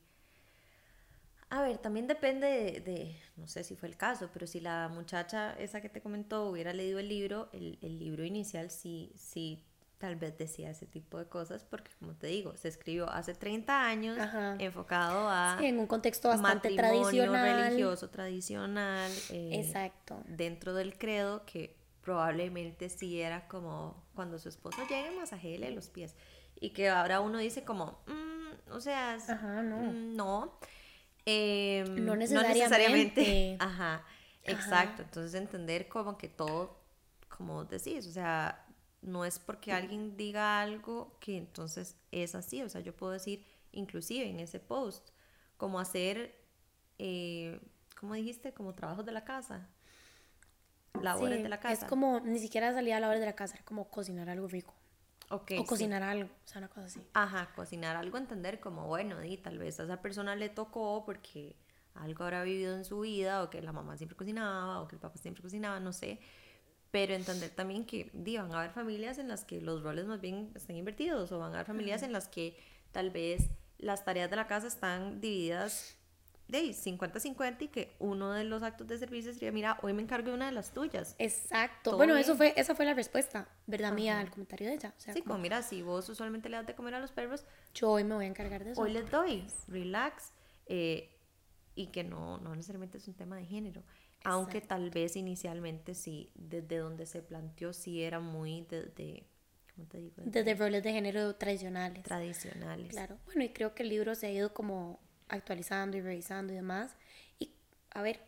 [1.48, 5.55] A ver, también depende de, no sé si fue el caso, pero si la muchacha
[5.55, 9.64] esa que te comentó hubiera leído el libro, el, el libro inicial sí, sí
[10.01, 13.84] tal vez decía ese tipo de cosas, porque como te digo, se escribió hace 30
[13.84, 14.16] años,
[14.59, 15.57] enfocado a...
[15.59, 17.66] Sí, en un contexto bastante tradicional.
[17.66, 19.12] religioso, tradicional.
[19.28, 20.24] Eh, Exacto.
[20.26, 26.16] Dentro del credo que probablemente sí era como cuando su esposo llegue, masajele los pies.
[26.59, 29.18] Y que ahora uno dice como, mm, o sea,
[29.62, 29.80] no.
[29.82, 30.59] Mm, no.
[31.26, 33.59] Em, no, necesariamente.
[33.61, 34.03] Ajá,
[34.44, 35.03] exacto.
[35.03, 36.80] Entonces entender como que todo,
[37.28, 38.64] como decís, o sea,
[39.03, 42.62] no es porque alguien diga algo que entonces es así.
[42.62, 45.11] O sea, yo puedo decir, inclusive en ese post,
[45.57, 46.36] como hacer,
[46.98, 47.61] eh,
[47.98, 48.53] ¿cómo dijiste?
[48.53, 49.68] Como trabajos de la casa
[51.03, 51.84] labores de la casa.
[51.84, 54.74] Es como, ni siquiera salía a labores de la casa, era como cocinar algo rico.
[55.32, 57.01] Okay, o cocinar algo, o sea, una cosa así.
[57.14, 61.55] Ajá, cocinar algo, entender como, bueno, y tal vez a esa persona le tocó porque
[61.94, 65.01] algo habrá vivido en su vida, o que la mamá siempre cocinaba, o que el
[65.01, 66.18] papá siempre cocinaba, no sé.
[66.91, 70.20] Pero entender también que di, van a haber familias en las que los roles más
[70.20, 72.57] bien están invertidos, o van a haber familias en las que
[72.93, 75.97] tal vez las tareas de la casa están divididas
[76.51, 80.28] de 50-50 y que uno de los actos de servicio sería, mira, hoy me encargo
[80.28, 81.14] de una de las tuyas.
[81.18, 81.97] Exacto.
[81.97, 84.95] Bueno, eso fue, esa fue la respuesta, ¿verdad, mía, al comentario de ella?
[84.99, 88.05] sí, como, mira, si vos usualmente le das de comer a los perros, yo hoy
[88.05, 88.80] me voy a encargar de eso.
[88.80, 90.32] Hoy les doy, relax,
[90.66, 91.16] eh,
[91.74, 93.82] y que no, no necesariamente es un tema de género.
[94.25, 99.25] Aunque tal vez inicialmente sí, desde donde se planteó, sí era muy de,
[99.75, 100.16] ¿cómo te digo?
[100.25, 102.05] Desde roles de género tradicionales.
[102.05, 102.89] Tradicionales.
[102.89, 103.18] Claro.
[103.27, 106.95] Bueno, y creo que el libro se ha ido como actualizando y revisando y demás.
[107.39, 107.53] Y
[107.91, 108.21] a ver,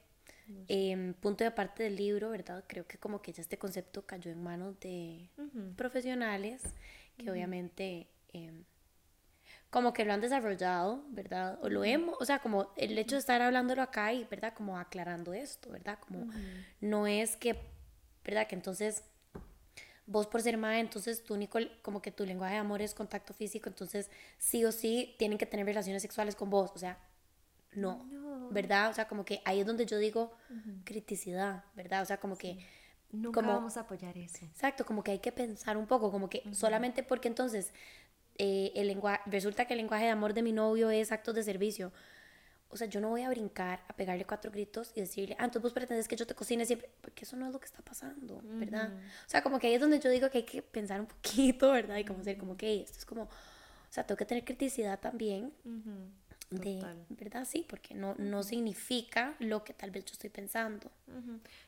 [0.68, 2.64] eh, punto de aparte del libro, ¿verdad?
[2.66, 5.28] Creo que como que ya este concepto cayó en manos de
[5.76, 6.62] profesionales
[7.16, 8.64] que obviamente, em,
[9.72, 11.58] como que lo han desarrollado, ¿verdad?
[11.62, 14.52] O lo hemos, o sea, como el hecho de estar hablándolo acá y, ¿verdad?
[14.52, 15.98] Como aclarando esto, ¿verdad?
[15.98, 16.30] Como
[16.82, 17.58] no es que,
[18.22, 18.46] ¿verdad?
[18.46, 19.02] Que entonces
[20.04, 23.32] vos por ser madre, entonces tu único, como que tu lenguaje de amor es contacto
[23.32, 26.98] físico, entonces sí o sí tienen que tener relaciones sexuales con vos, o sea,
[27.72, 28.06] no,
[28.50, 28.90] ¿verdad?
[28.90, 30.34] O sea, como que ahí es donde yo digo
[30.84, 32.02] criticidad, ¿verdad?
[32.02, 32.58] O sea, como que...
[33.10, 34.44] Nunca como, vamos a apoyar eso.
[34.44, 37.72] Exacto, como que hay que pensar un poco, como que solamente porque entonces
[38.44, 41.44] eh, el lenguaje, resulta que el lenguaje de amor de mi novio es actos de
[41.44, 41.92] servicio.
[42.70, 45.62] O sea, yo no voy a brincar a pegarle cuatro gritos y decirle, ah, entonces
[45.62, 48.40] vos pretendes que yo te cocine siempre, porque eso no es lo que está pasando,
[48.42, 48.92] ¿verdad?
[48.94, 51.70] O sea, como que ahí es donde yo digo que hay que pensar un poquito,
[51.70, 51.98] ¿verdad?
[51.98, 53.28] Y como ser como que esto es como, o
[53.90, 55.52] sea, tengo que tener criticidad también.
[56.50, 57.44] De, ¿verdad?
[57.44, 60.90] Sí, porque no, no significa lo que tal vez yo estoy pensando.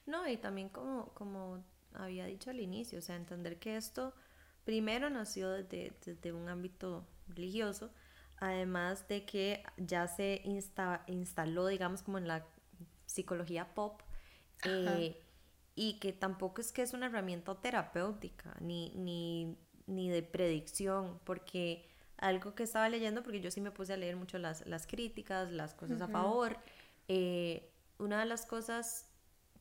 [0.07, 1.63] No, y también como, como
[1.93, 4.13] había dicho al inicio, o sea, entender que esto
[4.65, 7.91] primero nació desde, desde un ámbito religioso,
[8.39, 10.43] además de que ya se
[11.07, 12.47] instaló, digamos, como en la
[13.07, 14.01] psicología pop,
[14.65, 15.21] eh,
[15.75, 19.57] y que tampoco es que es una herramienta terapéutica ni, ni,
[19.87, 24.17] ni, de predicción, porque algo que estaba leyendo, porque yo sí me puse a leer
[24.17, 26.57] mucho las, las críticas, las cosas a favor,
[27.09, 29.09] eh, una de las cosas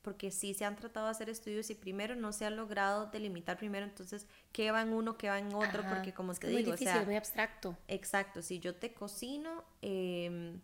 [0.03, 3.57] porque sí se han tratado de hacer estudios y primero no se ha logrado delimitar
[3.57, 6.89] primero, entonces, qué va en uno, qué va en otro, porque como te digo, difícil,
[6.89, 7.77] o sea, muy abstracto.
[7.87, 10.59] Exacto, si yo te cocino, em,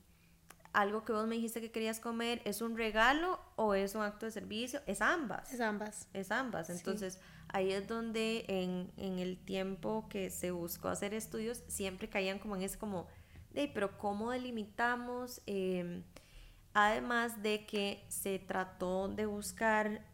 [0.74, 4.26] algo que vos me dijiste que querías comer, ¿es un regalo o es un acto
[4.26, 4.82] de servicio?
[4.88, 5.54] Es ambas.
[5.54, 6.10] Es ambas.
[6.14, 6.70] Es ambas.
[6.70, 12.40] Entonces, ahí es donde en, en, el tiempo que se buscó hacer estudios, siempre caían
[12.40, 13.08] como en ese como,
[13.52, 15.42] de, pero ¿cómo delimitamos?
[15.48, 16.04] Eh,
[16.74, 20.06] Además de que se trató de buscar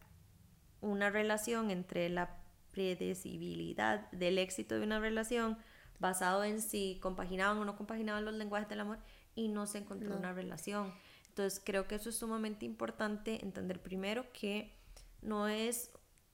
[0.80, 2.36] una relación entre la
[2.72, 5.58] predecibilidad del éxito de una relación
[5.98, 8.98] basado en si compaginaban o no compaginaban los lenguajes del amor
[9.34, 10.92] y no se encontró una relación.
[11.28, 14.74] Entonces creo que eso es sumamente importante entender primero que
[15.22, 15.90] no es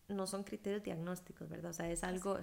[0.08, 1.70] no son criterios diagnósticos, ¿verdad?
[1.70, 2.38] O sea, es algo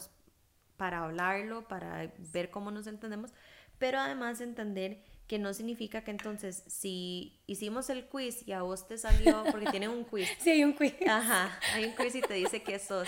[0.77, 3.33] para hablarlo, para ver cómo nos entendemos,
[3.77, 8.87] pero además entender que no significa que entonces si hicimos el quiz y a vos
[8.87, 10.27] te salió, porque tiene un quiz.
[10.39, 10.95] Sí, hay un quiz.
[11.07, 13.07] Ajá, hay un quiz y te dice que sos.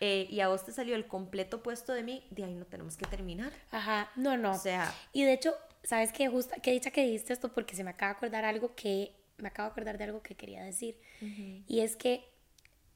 [0.00, 2.96] Eh, y a vos te salió el completo puesto de mí, de ahí no tenemos
[2.96, 3.52] que terminar.
[3.70, 4.50] Ajá, no, no.
[4.50, 4.92] O sea.
[5.12, 5.54] Y de hecho,
[5.84, 6.26] ¿sabes qué?
[6.26, 9.46] Justo, qué dicha que dijiste esto porque se me acaba de acordar algo que, me
[9.46, 10.98] acabo de acordar de algo que quería decir.
[11.20, 12.24] Y es que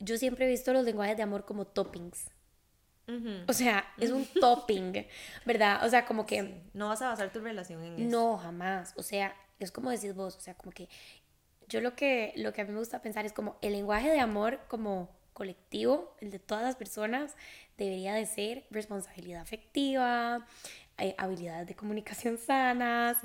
[0.01, 2.27] yo siempre he visto los lenguajes de amor como toppings.
[3.47, 5.07] O sea, es un topping,
[5.45, 5.85] ¿verdad?
[5.85, 6.63] O sea, como que...
[6.73, 8.11] No vas a basar tu relación en eso.
[8.11, 8.95] No, jamás.
[8.97, 10.89] O sea, es como decís vos, o sea, como que
[11.69, 14.21] yo lo que, lo que a mí me gusta pensar es como el lenguaje de
[14.21, 17.35] amor como colectivo, el de todas las personas,
[17.77, 20.47] debería de ser responsabilidad afectiva,
[20.99, 23.17] eh, habilidades de comunicación sanas,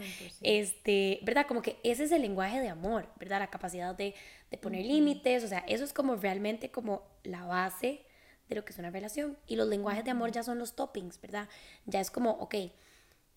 [0.42, 1.46] este, ¿verdad?
[1.48, 3.40] Como que ese es el lenguaje de amor, ¿verdad?
[3.40, 4.16] La capacidad de,
[4.50, 8.06] de poner límites, o sea, eso es como realmente como la base
[8.50, 9.38] de lo que es una relación.
[9.48, 11.48] Y los lenguajes de amor ya son los toppings, ¿verdad?
[11.86, 12.56] Ya es como, ok,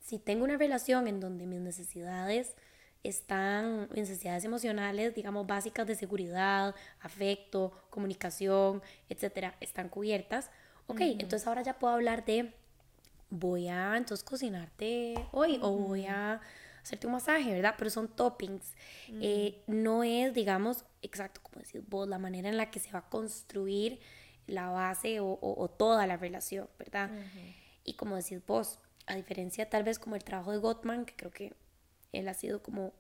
[0.00, 2.56] si tengo una relación en donde mis necesidades
[3.04, 10.50] están, necesidades emocionales, digamos, básicas de seguridad, afecto, comunicación, etcétera, están cubiertas,
[10.86, 12.52] ok, entonces ahora ya puedo hablar de,
[13.30, 16.40] voy a entonces cocinarte hoy o voy a
[16.82, 17.74] hacerte un masaje, ¿verdad?
[17.78, 18.74] Pero son toppings.
[19.20, 23.00] Eh, no es, digamos, exacto, como decís vos, la manera en la que se va
[23.00, 24.00] a construir
[24.46, 27.10] la base o, toda la relación, ¿verdad?
[27.84, 31.30] Y como decís vos, a diferencia tal vez como el trabajo de Gottman, que creo
[31.30, 31.54] que
[32.12, 32.92] él ha sido como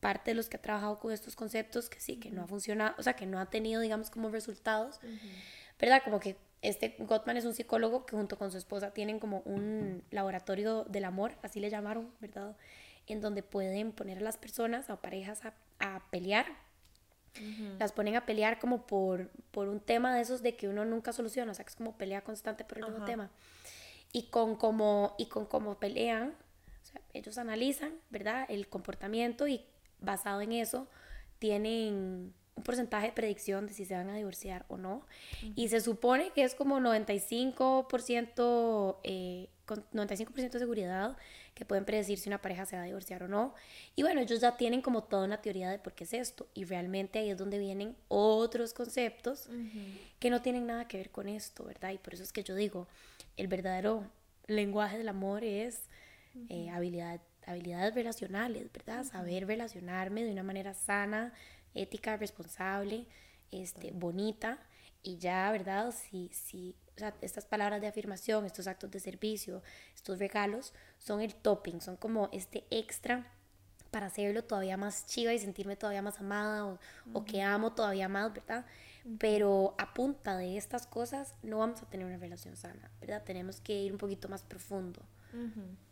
[0.00, 2.94] parte de los que ha trabajado con estos conceptos, que sí, que no ha funcionado,
[2.98, 5.00] o sea, que no ha tenido, digamos, como resultados,
[5.78, 6.02] ¿verdad?
[6.04, 10.02] Como que este Gottman es un psicólogo que junto con su esposa tienen como un
[10.10, 12.56] laboratorio del amor, así le llamaron, ¿verdad?
[13.06, 15.42] En donde pueden poner a las personas o parejas
[15.78, 16.46] a pelear
[17.78, 21.12] las ponen a pelear como por, por un tema de esos de que uno nunca
[21.12, 23.30] soluciona, o sea, que es como pelea constante por el mismo tema.
[24.12, 26.34] Y con como, y con cómo pelean,
[26.82, 28.46] o sea, ellos analizan, ¿verdad?
[28.48, 29.64] El comportamiento y
[30.00, 30.86] basado en eso
[31.38, 35.02] tienen un porcentaje de predicción de si se van a divorciar o no.
[35.56, 41.16] Y se supone que es como 95%, eh, con 95% de seguridad
[41.54, 43.54] que pueden predecir si una pareja se va a divorciar o no.
[43.94, 46.48] Y bueno, ellos ya tienen como toda una teoría de por qué es esto.
[46.54, 49.48] Y realmente ahí es donde vienen otros conceptos
[50.18, 51.92] que no tienen nada que ver con esto, ¿verdad?
[51.92, 52.88] Y por eso es que yo digo,
[53.36, 54.04] el verdadero
[54.46, 55.82] lenguaje del amor es
[56.48, 59.04] eh, habilidad, habilidades relacionales, ¿verdad?
[59.04, 61.32] Saber relacionarme de una manera sana,
[61.74, 63.06] ética, responsable,
[63.52, 64.58] este, bonita
[65.04, 65.92] y ya, ¿verdad?
[65.92, 69.62] Si, si, o sea, estas palabras de afirmación, estos actos de servicio,
[69.94, 73.30] estos regalos, son el topping, son como este extra
[73.90, 76.80] para hacerlo todavía más chiva y sentirme todavía más amada o,
[77.12, 78.66] o que amo todavía más, ¿verdad?
[79.18, 83.22] Pero a punta de estas cosas no vamos a tener una relación sana, ¿verdad?
[83.22, 85.00] Tenemos que ir un poquito más profundo.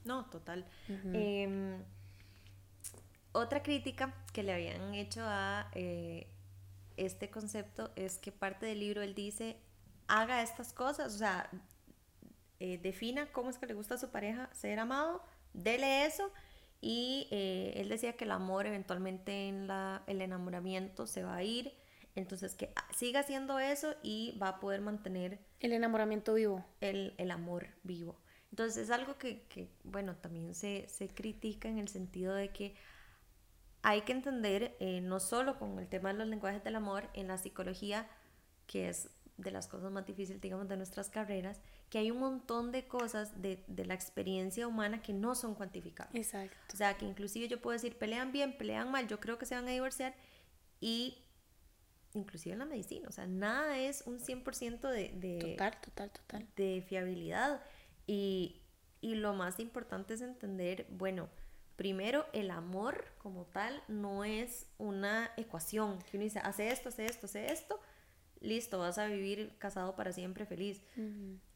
[0.05, 0.65] No, total.
[0.89, 1.83] Em,
[3.33, 6.27] otra crítica que le habían hecho a eh,
[7.07, 9.57] este concepto es que parte del libro él dice,
[10.09, 11.51] haga estas cosas, o sea,
[12.61, 15.23] eh, defina cómo es que le gusta a su pareja ser amado,
[15.53, 16.31] dele eso.
[16.81, 21.43] Y eh, él decía que el amor eventualmente en la, el enamoramiento se va a
[21.43, 21.73] ir.
[22.15, 25.39] Entonces que siga haciendo eso y va a poder mantener...
[25.61, 26.65] El enamoramiento vivo.
[26.81, 28.17] El, el amor vivo.
[28.51, 32.75] Entonces es algo que, que bueno, también se, se, critica en el sentido de que
[33.83, 37.29] hay que entender, eh, no solo con el tema de los lenguajes del amor, en
[37.29, 38.09] la psicología,
[38.67, 41.61] que es de las cosas más difíciles, digamos, de nuestras carreras,
[41.91, 46.15] que hay un montón de cosas de, de, la experiencia humana que no son cuantificables.
[46.15, 46.57] Exacto.
[46.73, 49.55] O sea, que inclusive yo puedo decir, pelean bien, pelean mal, yo creo que se
[49.55, 50.15] van a divorciar
[50.81, 51.19] y
[52.15, 55.39] inclusive en la medicina, o sea, nada es un 100% de, de...
[55.39, 56.49] Total, total, total.
[56.57, 57.63] De fiabilidad.
[58.07, 58.63] Y,
[59.01, 61.29] y lo más importante es entender, bueno,
[61.77, 67.07] primero, el amor como tal no es una ecuación que uno dice, hace esto, hace
[67.07, 67.81] esto, hace esto,
[68.41, 70.83] listo, vas a vivir casado para siempre feliz.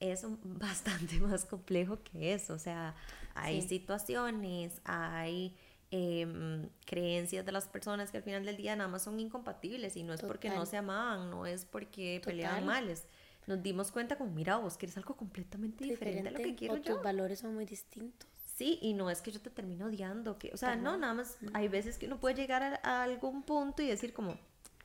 [0.01, 2.95] Es bastante más complejo que eso, o sea,
[3.35, 3.69] hay sí.
[3.69, 5.57] situaciones, hay
[5.91, 10.03] eh, creencias de las personas que al final del día nada más son incompatibles y
[10.03, 10.29] no es Total.
[10.29, 12.33] porque no se amaban, no es porque Total.
[12.33, 13.05] peleaban males.
[13.47, 16.75] Nos dimos cuenta como, mira, vos quieres algo completamente diferente, diferente a lo que quiero
[16.75, 16.95] o yo.
[16.95, 18.29] Tus valores son muy distintos.
[18.57, 21.37] Sí, y no es que yo te termine odiando, que, o sea, no, nada más
[21.53, 24.35] hay veces que uno puede llegar a, a, algún punto y decir como,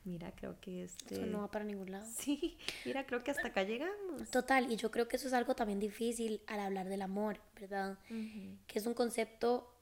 [0.04, 1.16] mira, creo que este...
[1.16, 2.06] Eso no va para ningún lado.
[2.14, 4.30] Sí, mira, creo que hasta acá llegamos.
[4.30, 7.98] Total, y yo creo que eso es algo también difícil al hablar del amor, ¿verdad?
[8.10, 8.58] Uh -huh.
[8.68, 9.74] Que es un concepto,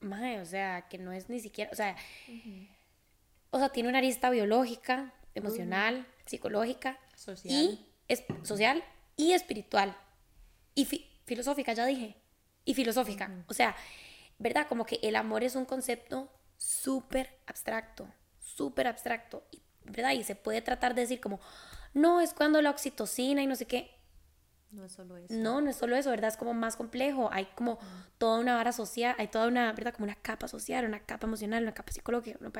[0.00, 1.96] mae, o sea, que no es ni siquiera, o sea,
[2.28, 2.68] uh -huh.
[3.52, 6.28] o sea, tiene una arista biológica, emocional, uh -huh.
[6.28, 7.54] psicológica, social.
[7.54, 8.84] y es, social
[9.16, 9.96] y espiritual.
[10.74, 12.21] Y fi filosófica, ya dije
[12.64, 13.30] y filosófica.
[13.48, 13.74] O sea,
[14.38, 14.66] ¿verdad?
[14.68, 18.08] Como que el amor es un concepto súper abstracto,
[18.38, 19.44] súper abstracto,
[19.84, 20.12] ¿verdad?
[20.12, 21.40] Y se puede tratar de decir como,
[21.94, 23.98] no, es cuando la oxitocina y no sé qué.
[24.70, 25.34] No es solo eso.
[25.34, 26.28] No, no es solo eso, ¿verdad?
[26.28, 27.28] Es como más complejo.
[27.30, 27.78] Hay como
[28.16, 29.92] toda una vara social, hay toda una, ¿verdad?
[29.92, 32.50] Como una capa social, una capa emocional, una capa psicológica, una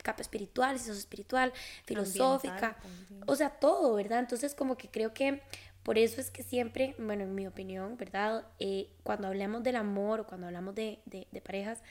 [0.00, 1.52] capa espiritual, si sos espiritual,
[1.84, 2.76] filosófica.
[2.84, 4.20] Ambiental, o sea, todo, ¿verdad?
[4.20, 5.42] Entonces, como que creo que
[5.90, 8.46] por eso es que siempre, bueno, en mi opinión, ¿verdad?
[8.60, 11.82] Eh, cuando hablamos del amor o cuando hablamos de, de, de parejas,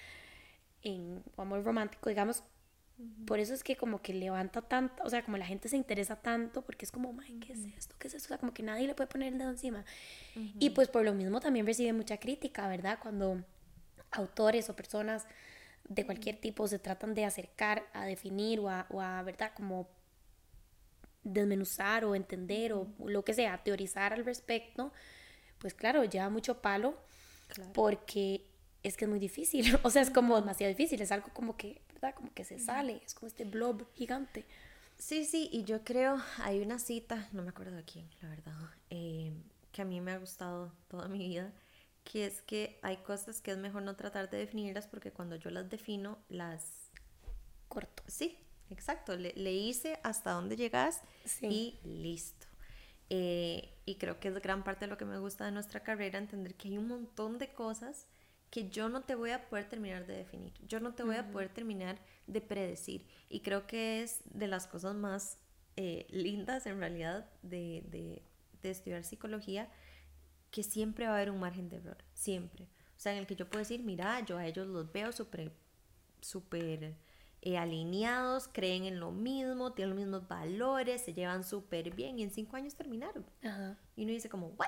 [0.84, 2.46] en amor romántico, digamos,
[3.28, 6.16] por eso es que como que levanta tanto, o sea, como la gente se interesa
[6.16, 7.98] tanto, porque es como, Ay, ¿qué es esto?
[8.00, 8.28] ¿Qué es esto?
[8.28, 9.84] O sea, como que nadie le puede poner el dedo encima.
[10.34, 10.54] Uh -huh.
[10.60, 13.00] Y pues por lo mismo también recibe mucha crítica, ¿verdad?
[13.02, 13.44] Cuando
[14.12, 15.28] autores o personas
[15.90, 19.52] de cualquier tipo se tratan de acercar a definir o a, o a ¿verdad?
[19.54, 19.90] Como
[21.24, 24.92] desmenuzar o entender o lo que sea, teorizar al respecto,
[25.58, 26.98] pues claro, lleva mucho palo
[27.48, 27.74] claro.
[27.74, 28.46] porque
[28.84, 31.82] es que es muy difícil, o sea, es como demasiado difícil, es algo como que,
[31.94, 32.16] ¿verdad?
[32.16, 34.46] Como que se sale, es como este blob gigante.
[34.98, 38.54] Sí, sí, y yo creo, hay una cita, no me acuerdo de quién, la verdad,
[38.90, 39.32] eh,
[39.72, 41.54] que a mí me ha gustado toda mi vida,
[42.04, 45.52] que es que hay cosas que es mejor no tratar de definirlas porque cuando yo
[45.52, 46.90] las defino, las...
[47.68, 48.04] Corto.
[48.08, 48.38] Sí,
[48.70, 51.80] exacto, le, le, hice hasta dónde llegas sí.
[51.84, 52.48] y listo.
[53.10, 56.20] Eh, y creo que es gran parte de lo que me gusta de nuestra carrera,
[56.20, 58.08] entender que hay un montón de cosas
[58.50, 61.20] que yo no te voy a poder terminar de definir, yo no te voy uh
[61.20, 61.30] -huh.
[61.30, 63.06] a poder terminar de predecir.
[63.30, 65.38] Y creo que es de las cosas más
[65.76, 68.22] eh, lindas en realidad de, de,
[68.62, 69.70] de, estudiar psicología,
[70.52, 72.66] que siempre va a haber un margen de error, siempre.
[72.98, 75.54] O sea, en el que yo puedo decir, mira, yo a ellos los veo súper,
[76.22, 76.96] súper
[77.42, 82.24] eh, alineados, creen en lo mismo, tienen los mismos valores, se llevan súper bien y
[82.24, 83.26] en cinco años terminaron.
[83.96, 84.68] Y uno dice como, ¿what?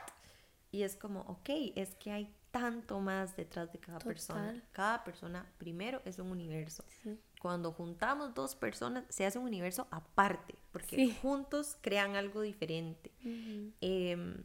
[0.72, 4.14] Y es como, ok, es que hay tanto más detrás de cada Total.
[4.14, 4.64] persona.
[4.72, 6.84] Cada persona primero es un universo.
[7.04, 7.20] Sí.
[7.42, 11.18] Cuando juntamos dos personas se hace un universo aparte, porque sí.
[11.22, 13.12] juntos crean algo diferente.
[13.24, 13.74] Uh -huh.
[13.82, 14.44] eh,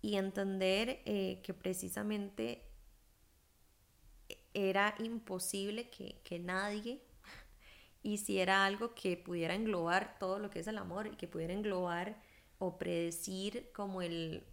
[0.00, 2.67] y entender eh, que precisamente
[4.58, 7.02] era imposible que, que nadie
[8.02, 12.20] hiciera algo que pudiera englobar todo lo que es el amor y que pudiera englobar
[12.58, 14.44] o predecir como el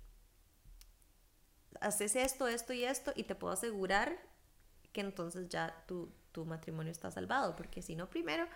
[1.82, 4.18] haces esto, esto y esto y te puedo asegurar
[4.94, 8.48] que entonces ya tu, tu matrimonio está salvado porque si no primero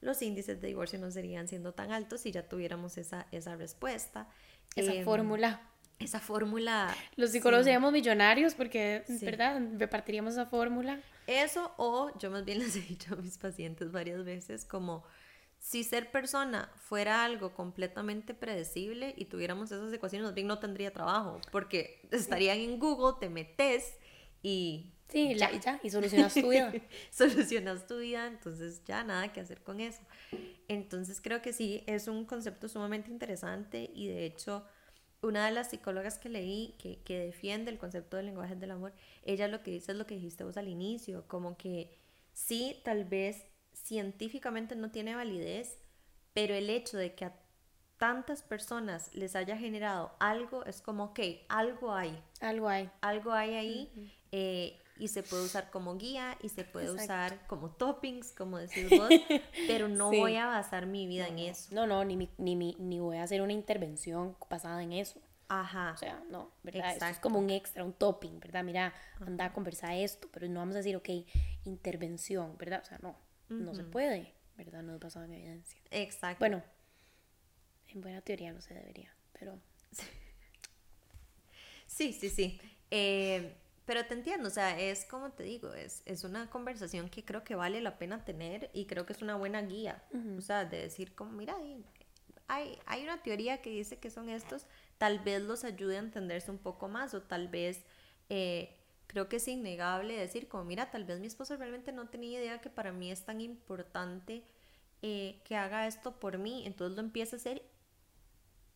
[0.00, 4.28] los índices de divorcio no serían siendo tan altos si ya tuviéramos esa, esa respuesta.
[4.76, 5.60] Esa Em, fórmula.
[5.98, 6.94] Esa fórmula.
[7.16, 7.68] Los psicólogos sí.
[7.68, 9.24] seríamos millonarios porque, Sí.
[9.24, 9.60] ¿verdad?
[9.78, 11.00] Repartiríamos esa fórmula.
[11.26, 15.04] Eso o yo más bien les he dicho a mis pacientes varias veces como
[15.58, 21.40] si ser persona fuera algo completamente predecible y tuviéramos esas ecuaciones, bien no tendría trabajo
[21.50, 23.96] porque estarían en Google, te metes
[24.42, 26.72] y Sí, la- y ya, y solucionas tu vida.
[27.10, 30.00] solucionas tu vida, entonces ya nada que hacer con eso.
[30.68, 34.64] Entonces creo que sí, es un concepto sumamente interesante y de hecho
[35.22, 38.92] una de las psicólogas que leí que, que defiende el concepto del lenguaje del amor,
[39.24, 41.90] ella lo que dice es lo que dijiste vos al inicio, como que
[42.32, 45.78] sí, tal vez científicamente no tiene validez,
[46.34, 47.34] pero el hecho de que a
[47.96, 52.88] tantas personas les haya generado algo es como, ok, algo hay, Algo hay.
[53.00, 57.04] algo hay ahí eh, y se puede usar como guía y se puede Exacto.
[57.04, 59.08] usar como toppings, como decís vos,
[59.66, 60.16] pero no Sí.
[60.18, 61.74] voy a basar mi vida en eso.
[61.74, 65.20] No, no, ni, mi- ni, mi- ni voy a hacer una intervención basada en eso.
[65.48, 65.92] Ajá.
[65.94, 66.80] O sea, no, ¿verdad?
[66.82, 67.20] Eso es Exacto.
[67.22, 68.62] como un extra, un topping, ¿verdad?
[68.64, 71.08] Mira, anda a conversar esto, pero no vamos a decir, ok,
[71.64, 72.82] intervención, ¿verdad?
[72.82, 73.16] O sea, no,
[73.48, 74.82] no se puede, ¿verdad?
[74.82, 75.80] No es basado en evidencia.
[75.90, 76.40] Exacto.
[76.40, 76.62] Bueno,
[77.88, 79.58] en buena teoría no se debería, pero
[81.86, 82.60] Sí, sí, sí.
[82.90, 83.54] Eh,
[83.88, 87.44] pero te entiendo, o sea, es como te digo, es, es una conversación que creo
[87.44, 90.04] que vale la pena tener y creo que es una buena guía.
[90.38, 91.84] O sea, de decir como, mira, hay-
[92.48, 94.66] hay, hay una teoría que dice que son estos,
[94.98, 97.84] tal vez los ayude a entenderse un poco más o tal vez
[98.30, 98.76] eh,
[99.08, 102.60] creo que es innegable decir como, mira, tal vez mi esposo realmente no tenía idea
[102.60, 104.44] que para mí es tan importante
[105.02, 107.62] eh, que haga esto por mí, entonces lo empieza a hacer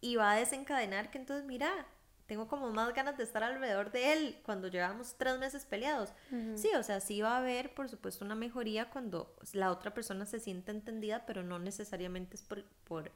[0.01, 1.87] y va a desencadenar que entonces, mira,
[2.27, 6.13] tengo como más ganas de estar alrededor de él cuando llevamos tres meses peleados.
[6.57, 10.25] Sí, o sea, sí va a haber, por supuesto, una mejoría cuando la otra persona
[10.27, 13.11] se siente entendida, pero no necesariamente es por, por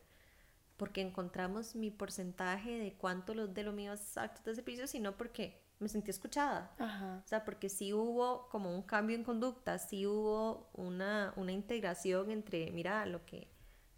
[0.77, 5.17] porque encontramos mi porcentaje de cuánto lo, de lo mío es actos de servicio, sino
[5.17, 6.75] porque me sentí escuchada.
[6.79, 7.23] ajá.
[7.25, 12.31] O sea, porque sí hubo como un cambio en conducta, sí hubo una, una integración
[12.31, 13.49] entre, mira, lo que,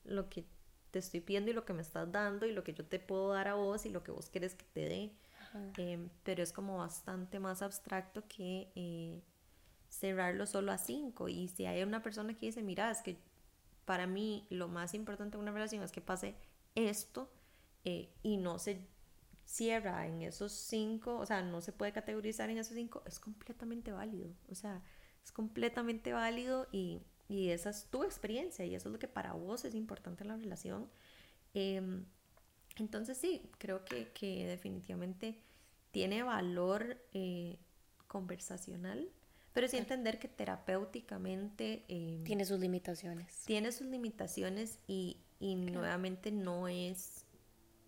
[0.04, 0.44] lo que
[0.90, 3.32] te estoy pidiendo y lo que me estás dando y lo que yo te puedo
[3.32, 5.12] dar a vos y lo que vos quieres que te dé.
[5.76, 9.22] Em, pero es como bastante más abstracto que eh,
[9.88, 11.28] cerrarlo solo a cinco.
[11.28, 13.18] Y si hay una persona que dice, mira, es que
[13.84, 16.34] para mí lo más importante en una relación es que pase
[16.74, 17.30] esto
[17.84, 18.86] eh, y no se
[19.44, 23.90] cierra en esos cinco, o sea, no se puede categorizar en esos cinco, es completamente
[23.92, 24.30] válido.
[24.50, 24.82] O sea,
[25.24, 29.32] es completamente válido y, y esa es tu experiencia y eso es lo que para
[29.34, 30.88] vos es importante en la relación.
[31.54, 32.04] Em,
[32.76, 35.40] entonces sí, creo que, que definitivamente
[35.90, 37.58] tiene valor eh,
[38.06, 39.10] conversacional,
[39.52, 43.42] pero sí entender que terapéuticamente em, Tiene sus limitaciones.
[43.44, 47.24] tiene sus limitaciones y, y nuevamente no es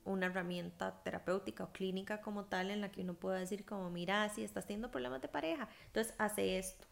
[0.04, 4.28] una herramienta terapéutica o clínica como tal en la que uno pueda decir como, mira,
[4.30, 6.86] si estás teniendo problemas de pareja, entonces hace esto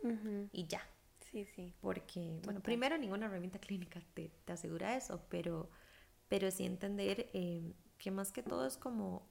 [0.52, 0.82] y ya.
[1.30, 1.74] Sí, sí.
[1.80, 5.70] Porque, bueno, primero ninguna herramienta clínica te, te asegura eso, pero,
[6.28, 9.26] pero sí entender eh, que más que todo es como,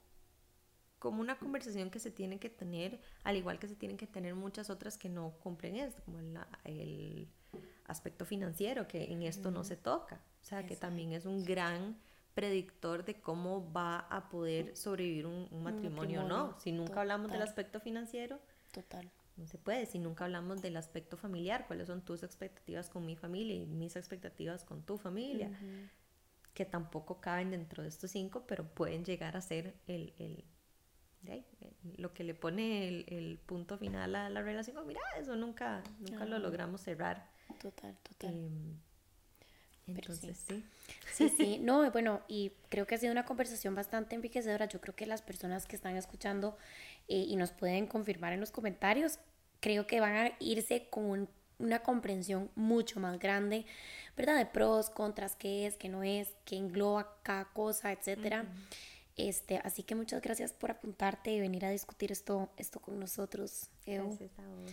[0.99, 4.35] como una conversación que se tiene que tener, al igual que se tienen que tener
[4.35, 7.27] muchas otras que no cumplen esto, como la- el
[7.85, 10.21] aspecto financiero, que en esto no se toca.
[10.41, 11.97] O sea, que también es un gran
[12.33, 16.59] predictor de cómo va a poder sobrevivir un, un matrimonio o no.
[16.59, 18.39] Si nunca hablamos del aspecto financiero,
[18.71, 19.09] Total.
[19.37, 19.85] No se puede.
[19.85, 23.95] Si nunca hablamos del aspecto familiar, cuáles son tus expectativas con mi familia y mis
[23.95, 25.51] expectativas con tu familia,
[26.53, 30.43] que tampoco caben dentro de estos cinco, pero pueden llegar a ser el, el-
[31.97, 34.75] lo que le pone el, el punto final a la relación.
[34.75, 36.39] Como, mira, eso nunca, nunca lo Ajá.
[36.39, 37.27] logramos cerrar.
[37.59, 38.33] Total, total.
[38.33, 38.77] Em,
[39.87, 40.63] entonces, sí.
[41.09, 44.65] Sí, sí, no, bueno, y creo que ha sido una conversación bastante enriquecedora.
[44.67, 46.57] Yo creo que las personas que están escuchando
[47.07, 49.19] eh, y nos pueden confirmar en los comentarios,
[49.59, 51.29] creo que van a irse con un-
[51.59, 53.65] una comprensión mucho más grande,
[54.15, 54.37] ¿verdad?
[54.37, 58.45] De pros, contras, qué es, qué no es, qué engloba cada cosa, etcétera.
[59.15, 63.69] Este, así que muchas gracias por apuntarte y venir a discutir esto, esto con nosotros.
[63.87, 64.09] Evo.
[64.09, 64.71] Gracias a vos.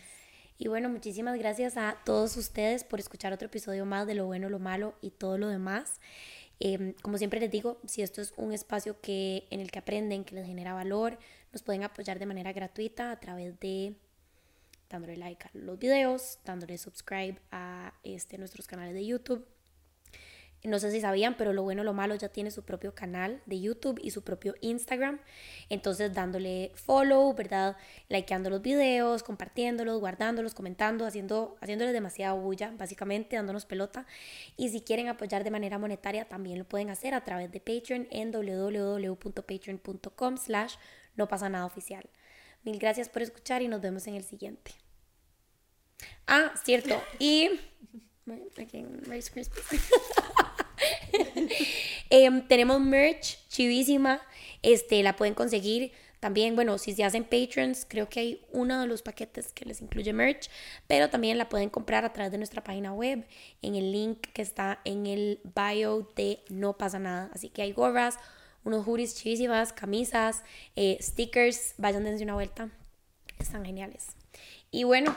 [0.59, 4.51] Y bueno, muchísimas gracias a todos ustedes por escuchar otro episodio más de lo bueno,
[4.51, 6.01] lo malo y todo lo demás.
[6.61, 10.25] Em, como siempre les digo, si esto es un espacio que, en el que aprenden,
[10.25, 11.19] que les genera valor,
[11.53, 13.95] nos pueden apoyar de manera gratuita a través de
[14.89, 19.47] dándole like a los videos, dándole subscribe a este, nuestros canales de YouTube.
[20.65, 23.61] no sé si sabían, pero lo bueno, lo malo ya tiene su propio canal de
[23.61, 25.21] YouTube y su propio Instagram.
[25.69, 27.77] Entonces dándole follow, ¿verdad?
[28.09, 34.07] Likeando los videos, compartiéndolos, guardándolos, comentando, haciendo, haciéndoles demasiada bulla, básicamente dándonos pelota.
[34.57, 38.09] Y si quieren apoyar de manera monetaria, también lo pueden hacer a través de Patreon
[38.11, 40.77] en www.patreon.com slash
[41.17, 42.09] no pasa nada oficial.
[42.65, 44.73] Mil gracias por escuchar y nos vemos en el siguiente.
[46.27, 47.01] Ah, cierto.
[47.19, 47.51] Y...
[52.11, 54.21] Em, tenemos merch chivísima.
[54.63, 55.93] Este, la pueden conseguir
[56.25, 59.83] también, bueno, si se hacen patrons, creo que hay uno de los paquetes que les
[59.83, 60.49] incluye merch,
[60.87, 63.27] pero también la pueden comprar a través de nuestra página web
[63.61, 67.29] en el link que está en el bio de No pasa nada.
[67.35, 68.19] Así que hay gorras,
[68.65, 70.43] unos hoodies chivísimas, camisas,
[70.77, 72.71] eh, stickers, vayan dense una vuelta.
[73.39, 74.09] Están geniales.
[74.71, 75.15] Y bueno,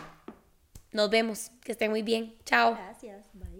[0.92, 1.52] nos vemos.
[1.64, 2.36] Que estén muy bien.
[2.46, 2.76] Chao.
[2.76, 3.26] Gracias.
[3.34, 3.57] Bye.